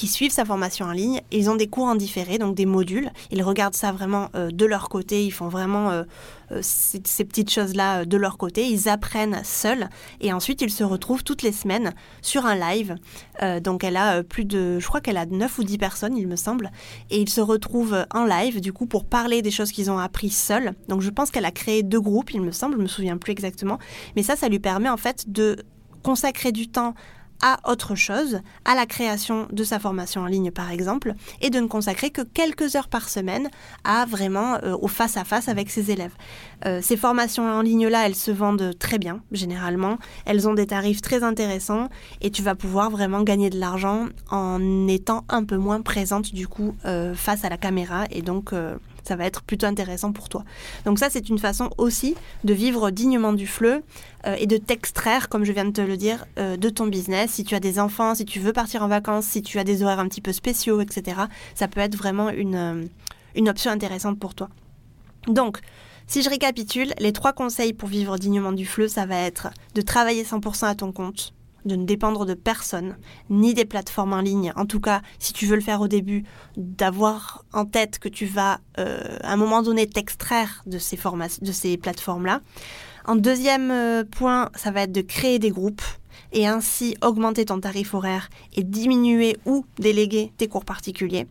qui 0.00 0.06
suivent 0.06 0.32
sa 0.32 0.46
formation 0.46 0.86
en 0.86 0.92
ligne. 0.92 1.20
Ils 1.30 1.50
ont 1.50 1.56
des 1.56 1.66
cours 1.66 1.84
en 1.84 1.94
différé, 1.94 2.38
donc 2.38 2.54
des 2.54 2.64
modules. 2.64 3.10
Ils 3.30 3.42
regardent 3.42 3.74
ça 3.74 3.92
vraiment 3.92 4.30
euh, 4.34 4.50
de 4.50 4.64
leur 4.64 4.88
côté. 4.88 5.26
Ils 5.26 5.30
font 5.30 5.48
vraiment 5.48 5.90
euh, 5.90 6.04
euh, 6.52 6.60
ces, 6.62 7.00
petites 7.26 7.50
choses-là 7.50 8.06
de 8.06 8.16
leur 8.16 8.38
côté. 8.38 8.66
Ils 8.66 8.88
apprennent 8.88 9.42
seuls. 9.44 9.90
Et 10.22 10.32
ensuite, 10.32 10.62
ils 10.62 10.70
se 10.70 10.84
retrouvent 10.84 11.22
toutes 11.22 11.42
les 11.42 11.52
semaines 11.52 11.92
sur 12.22 12.46
un 12.46 12.54
live. 12.54 12.96
donc, 13.62 13.84
elle 13.84 13.98
a 13.98 14.22
plus 14.22 14.46
de, 14.46 14.78
je 14.78 14.86
crois 14.86 15.02
qu'elle 15.02 15.18
a 15.18 15.26
9 15.26 15.58
ou 15.58 15.64
10 15.64 15.76
personnes, 15.76 16.16
il 16.16 16.26
me 16.26 16.36
semble. 16.36 16.70
Et 17.10 17.20
ils 17.20 17.28
se 17.28 17.42
retrouvent 17.42 18.06
en 18.14 18.24
live, 18.24 18.62
du 18.62 18.72
coup, 18.72 18.86
pour 18.86 19.04
parler 19.04 19.42
des 19.42 19.50
choses 19.50 19.70
qu'ils 19.70 19.90
ont 19.90 19.98
appris 19.98 20.30
seuls. 20.30 20.72
Donc, 20.88 21.02
je 21.02 21.10
pense 21.10 21.30
qu'elle 21.30 21.44
a 21.44 21.50
créé 21.50 21.82
deux 21.82 22.00
groupes, 22.00 22.32
il 22.32 22.40
me 22.40 22.52
semble. 22.52 22.76
Je 22.76 22.82
me 22.82 22.88
souviens 22.88 23.18
plus 23.18 23.32
exactement. 23.32 23.78
Mais 24.16 24.22
ça, 24.22 24.34
ça 24.34 24.48
lui 24.48 24.60
permet 24.60 24.88
en 24.88 24.96
fait 24.96 25.30
de 25.30 25.56
consacrer 26.02 26.52
du 26.52 26.68
temps 26.68 26.94
à 27.42 27.58
autre 27.70 27.94
chose, 27.94 28.40
à 28.64 28.74
la 28.74 28.86
création 28.86 29.46
de 29.50 29.64
sa 29.64 29.78
formation 29.78 30.22
en 30.22 30.26
ligne 30.26 30.50
par 30.50 30.70
exemple, 30.70 31.14
et 31.40 31.50
de 31.50 31.60
ne 31.60 31.66
consacrer 31.66 32.10
que 32.10 32.22
quelques 32.22 32.76
heures 32.76 32.88
par 32.88 33.08
semaine 33.08 33.48
à 33.84 34.04
vraiment 34.06 34.58
euh, 34.62 34.76
au 34.80 34.88
face-à-face 34.88 35.48
avec 35.48 35.70
ses 35.70 35.90
élèves. 35.90 36.14
Euh, 36.66 36.80
ces 36.82 36.96
formations 36.96 37.44
en 37.44 37.62
ligne-là, 37.62 38.06
elles 38.06 38.14
se 38.14 38.30
vendent 38.30 38.72
très 38.78 38.98
bien, 38.98 39.22
généralement. 39.32 39.98
Elles 40.26 40.48
ont 40.48 40.54
des 40.54 40.66
tarifs 40.66 41.00
très 41.00 41.22
intéressants 41.22 41.88
et 42.20 42.30
tu 42.30 42.42
vas 42.42 42.54
pouvoir 42.54 42.90
vraiment 42.90 43.22
gagner 43.22 43.50
de 43.50 43.58
l'argent 43.58 44.06
en 44.30 44.88
étant 44.88 45.24
un 45.28 45.44
peu 45.44 45.56
moins 45.56 45.80
présente 45.80 46.34
du 46.34 46.46
coup 46.46 46.74
euh, 46.84 47.14
face 47.14 47.44
à 47.44 47.48
la 47.48 47.56
caméra 47.56 48.04
et 48.10 48.22
donc 48.22 48.52
ça 49.04 49.16
va 49.16 49.24
être 49.24 49.42
plutôt 49.42 49.66
intéressant 49.66 50.12
pour 50.12 50.28
toi. 50.28 50.44
Donc 50.84 50.98
ça, 50.98 51.10
c'est 51.10 51.28
une 51.28 51.38
façon 51.38 51.70
aussi 51.78 52.14
de 52.44 52.52
vivre 52.52 52.90
dignement 52.90 53.32
du 53.32 53.46
fleu 53.46 53.82
euh, 54.26 54.36
et 54.38 54.46
de 54.46 54.56
t'extraire, 54.56 55.28
comme 55.28 55.44
je 55.44 55.52
viens 55.52 55.64
de 55.64 55.72
te 55.72 55.80
le 55.80 55.96
dire, 55.96 56.26
euh, 56.38 56.56
de 56.56 56.68
ton 56.68 56.86
business. 56.86 57.32
Si 57.32 57.44
tu 57.44 57.54
as 57.54 57.60
des 57.60 57.78
enfants, 57.78 58.14
si 58.14 58.24
tu 58.24 58.40
veux 58.40 58.52
partir 58.52 58.82
en 58.82 58.88
vacances, 58.88 59.26
si 59.26 59.42
tu 59.42 59.58
as 59.58 59.64
des 59.64 59.82
horaires 59.82 60.00
un 60.00 60.08
petit 60.08 60.20
peu 60.20 60.32
spéciaux, 60.32 60.80
etc., 60.80 61.22
ça 61.54 61.68
peut 61.68 61.80
être 61.80 61.96
vraiment 61.96 62.30
une, 62.30 62.54
euh, 62.54 62.84
une 63.34 63.48
option 63.48 63.70
intéressante 63.70 64.18
pour 64.18 64.34
toi. 64.34 64.48
Donc, 65.26 65.60
si 66.06 66.22
je 66.22 66.30
récapitule, 66.30 66.92
les 66.98 67.12
trois 67.12 67.32
conseils 67.32 67.72
pour 67.72 67.88
vivre 67.88 68.18
dignement 68.18 68.52
du 68.52 68.66
fleu, 68.66 68.88
ça 68.88 69.06
va 69.06 69.16
être 69.16 69.50
de 69.74 69.80
travailler 69.80 70.24
100% 70.24 70.66
à 70.66 70.74
ton 70.74 70.90
compte, 70.90 71.32
de 71.64 71.76
ne 71.76 71.84
dépendre 71.84 72.26
de 72.26 72.34
personne, 72.34 72.96
ni 73.28 73.54
des 73.54 73.64
plateformes 73.64 74.12
en 74.12 74.20
ligne. 74.20 74.52
En 74.56 74.66
tout 74.66 74.80
cas, 74.80 75.02
si 75.18 75.32
tu 75.32 75.46
veux 75.46 75.56
le 75.56 75.62
faire 75.62 75.80
au 75.80 75.88
début, 75.88 76.24
d'avoir 76.56 77.44
en 77.52 77.64
tête 77.64 77.98
que 77.98 78.08
tu 78.08 78.26
vas 78.26 78.60
euh, 78.78 79.18
à 79.22 79.32
un 79.32 79.36
moment 79.36 79.62
donné 79.62 79.86
t'extraire 79.86 80.62
de 80.66 80.78
ces, 80.78 80.98
de 81.42 81.52
ces 81.52 81.76
plateformes-là. 81.76 82.40
En 83.06 83.16
deuxième 83.16 83.70
euh, 83.70 84.04
point, 84.04 84.50
ça 84.54 84.70
va 84.70 84.82
être 84.82 84.92
de 84.92 85.00
créer 85.00 85.38
des 85.38 85.50
groupes 85.50 85.82
et 86.32 86.46
ainsi 86.46 86.96
augmenter 87.02 87.44
ton 87.44 87.60
tarif 87.60 87.94
horaire 87.94 88.28
et 88.54 88.62
diminuer 88.62 89.36
ou 89.46 89.64
déléguer 89.78 90.32
tes 90.36 90.48
cours 90.48 90.64
particuliers. 90.64 91.26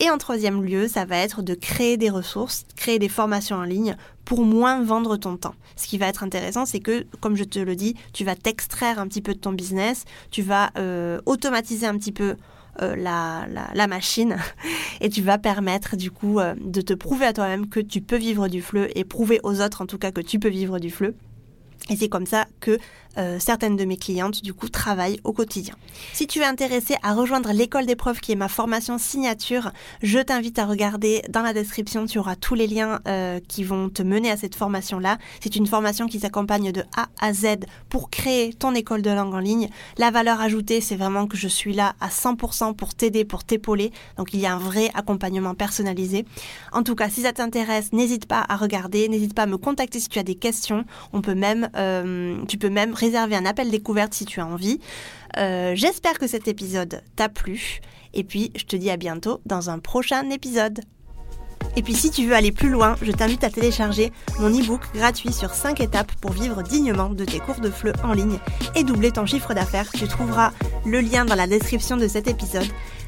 Et 0.00 0.10
en 0.10 0.18
troisième 0.18 0.62
lieu, 0.62 0.88
ça 0.88 1.04
va 1.04 1.16
être 1.18 1.42
de 1.42 1.54
créer 1.54 1.96
des 1.96 2.10
ressources, 2.10 2.64
créer 2.76 2.98
des 2.98 3.08
formations 3.08 3.56
en 3.56 3.64
ligne 3.64 3.96
pour 4.24 4.44
moins 4.44 4.82
vendre 4.82 5.16
ton 5.16 5.36
temps. 5.36 5.54
Ce 5.76 5.86
qui 5.86 5.98
va 5.98 6.06
être 6.06 6.22
intéressant, 6.22 6.66
c'est 6.66 6.80
que, 6.80 7.06
comme 7.20 7.36
je 7.36 7.44
te 7.44 7.58
le 7.58 7.76
dis, 7.76 7.96
tu 8.12 8.24
vas 8.24 8.36
t'extraire 8.36 8.98
un 8.98 9.06
petit 9.06 9.22
peu 9.22 9.34
de 9.34 9.38
ton 9.38 9.52
business, 9.52 10.04
tu 10.30 10.42
vas 10.42 10.70
euh, 10.78 11.20
automatiser 11.26 11.86
un 11.86 11.96
petit 11.98 12.12
peu 12.12 12.36
euh, 12.80 12.96
la, 12.96 13.46
la, 13.74 13.86
machine 13.86 14.38
et 15.02 15.10
tu 15.10 15.20
vas 15.20 15.36
permettre 15.36 15.94
du 15.94 16.10
coup 16.10 16.38
euh, 16.38 16.54
de 16.58 16.80
te 16.80 16.94
prouver 16.94 17.26
à 17.26 17.34
toi-même 17.34 17.68
que 17.68 17.80
tu 17.80 18.00
peux 18.00 18.16
vivre 18.16 18.48
du 18.48 18.62
fleu 18.62 18.88
et 18.96 19.04
prouver 19.04 19.40
aux 19.42 19.60
autres 19.60 19.82
en 19.82 19.86
tout 19.86 19.98
cas 19.98 20.10
que 20.10 20.22
tu 20.22 20.38
peux 20.38 20.48
vivre 20.48 20.78
du 20.78 20.90
fleu. 20.90 21.14
Et 21.90 21.96
c'est 21.96 22.08
comme 22.08 22.26
ça 22.26 22.46
que 22.60 22.78
euh, 23.18 23.38
certaines 23.38 23.76
de 23.76 23.84
mes 23.84 23.96
clientes, 23.96 24.42
du 24.42 24.54
coup, 24.54 24.68
travaillent 24.68 25.20
au 25.24 25.32
quotidien. 25.32 25.74
Si 26.12 26.26
tu 26.26 26.40
es 26.40 26.44
intéressé 26.44 26.94
à 27.02 27.12
rejoindre 27.12 27.52
l'école 27.52 27.84
d'épreuves 27.84 28.20
qui 28.20 28.32
est 28.32 28.36
ma 28.36 28.48
formation 28.48 28.96
signature, 28.96 29.70
je 30.02 30.18
t'invite 30.18 30.58
à 30.58 30.64
regarder 30.64 31.22
dans 31.28 31.42
la 31.42 31.52
description, 31.52 32.06
tu 32.06 32.18
auras 32.18 32.36
tous 32.36 32.54
les 32.54 32.66
liens 32.66 33.00
euh, 33.06 33.38
qui 33.46 33.64
vont 33.64 33.90
te 33.90 34.02
mener 34.02 34.30
à 34.30 34.36
cette 34.36 34.54
formation-là. 34.54 35.18
C'est 35.40 35.56
une 35.56 35.66
formation 35.66 36.06
qui 36.06 36.20
s'accompagne 36.20 36.72
de 36.72 36.84
A 36.96 37.08
à 37.20 37.34
Z 37.34 37.66
pour 37.90 38.08
créer 38.08 38.54
ton 38.54 38.74
école 38.74 39.02
de 39.02 39.10
langue 39.10 39.34
en 39.34 39.40
ligne. 39.40 39.68
La 39.98 40.10
valeur 40.10 40.40
ajoutée, 40.40 40.80
c'est 40.80 40.96
vraiment 40.96 41.26
que 41.26 41.36
je 41.36 41.48
suis 41.48 41.74
là 41.74 41.94
à 42.00 42.08
100% 42.08 42.74
pour 42.74 42.94
t'aider, 42.94 43.24
pour 43.24 43.44
t'épauler. 43.44 43.92
Donc 44.16 44.32
il 44.32 44.40
y 44.40 44.46
a 44.46 44.54
un 44.54 44.58
vrai 44.58 44.90
accompagnement 44.94 45.54
personnalisé. 45.54 46.24
En 46.72 46.82
tout 46.82 46.94
cas, 46.94 47.10
si 47.10 47.22
ça 47.22 47.32
t'intéresse, 47.32 47.92
n'hésite 47.92 48.26
pas 48.26 48.44
à 48.48 48.56
regarder, 48.56 49.08
n'hésite 49.08 49.34
pas 49.34 49.42
à 49.42 49.46
me 49.46 49.58
contacter 49.58 50.00
si 50.00 50.08
tu 50.08 50.18
as 50.18 50.22
des 50.22 50.34
questions. 50.34 50.84
On 51.12 51.20
peut 51.20 51.34
même, 51.34 51.68
euh, 51.76 52.36
tu 52.48 52.58
peux 52.58 52.70
même 52.70 52.94
réserver 52.94 53.36
un 53.36 53.46
appel 53.46 53.70
découverte 53.70 54.14
si 54.14 54.24
tu 54.24 54.40
as 54.40 54.46
envie. 54.46 54.80
Euh, 55.38 55.72
j'espère 55.74 56.18
que 56.18 56.26
cet 56.26 56.48
épisode 56.48 57.02
t'a 57.16 57.28
plu. 57.28 57.80
Et 58.14 58.24
puis, 58.24 58.52
je 58.56 58.64
te 58.64 58.76
dis 58.76 58.90
à 58.90 58.96
bientôt 58.96 59.40
dans 59.46 59.70
un 59.70 59.78
prochain 59.78 60.28
épisode. 60.30 60.80
Et 61.76 61.82
puis 61.82 61.94
si 61.94 62.10
tu 62.10 62.26
veux 62.26 62.34
aller 62.34 62.52
plus 62.52 62.68
loin, 62.68 62.96
je 63.00 63.12
t'invite 63.12 63.44
à 63.44 63.50
télécharger 63.50 64.12
mon 64.38 64.50
e-book 64.50 64.80
gratuit 64.94 65.32
sur 65.32 65.54
5 65.54 65.80
étapes 65.80 66.12
pour 66.20 66.32
vivre 66.32 66.62
dignement 66.62 67.08
de 67.08 67.24
tes 67.24 67.38
cours 67.38 67.60
de 67.60 67.70
FLE 67.70 67.94
en 68.04 68.12
ligne 68.12 68.38
et 68.74 68.84
doubler 68.84 69.10
ton 69.10 69.24
chiffre 69.24 69.54
d'affaires. 69.54 69.90
Tu 69.92 70.06
trouveras 70.06 70.52
le 70.84 71.00
lien 71.00 71.24
dans 71.24 71.34
la 71.34 71.46
description 71.46 71.96
de 71.96 72.08
cet 72.08 72.28
épisode. 72.28 72.66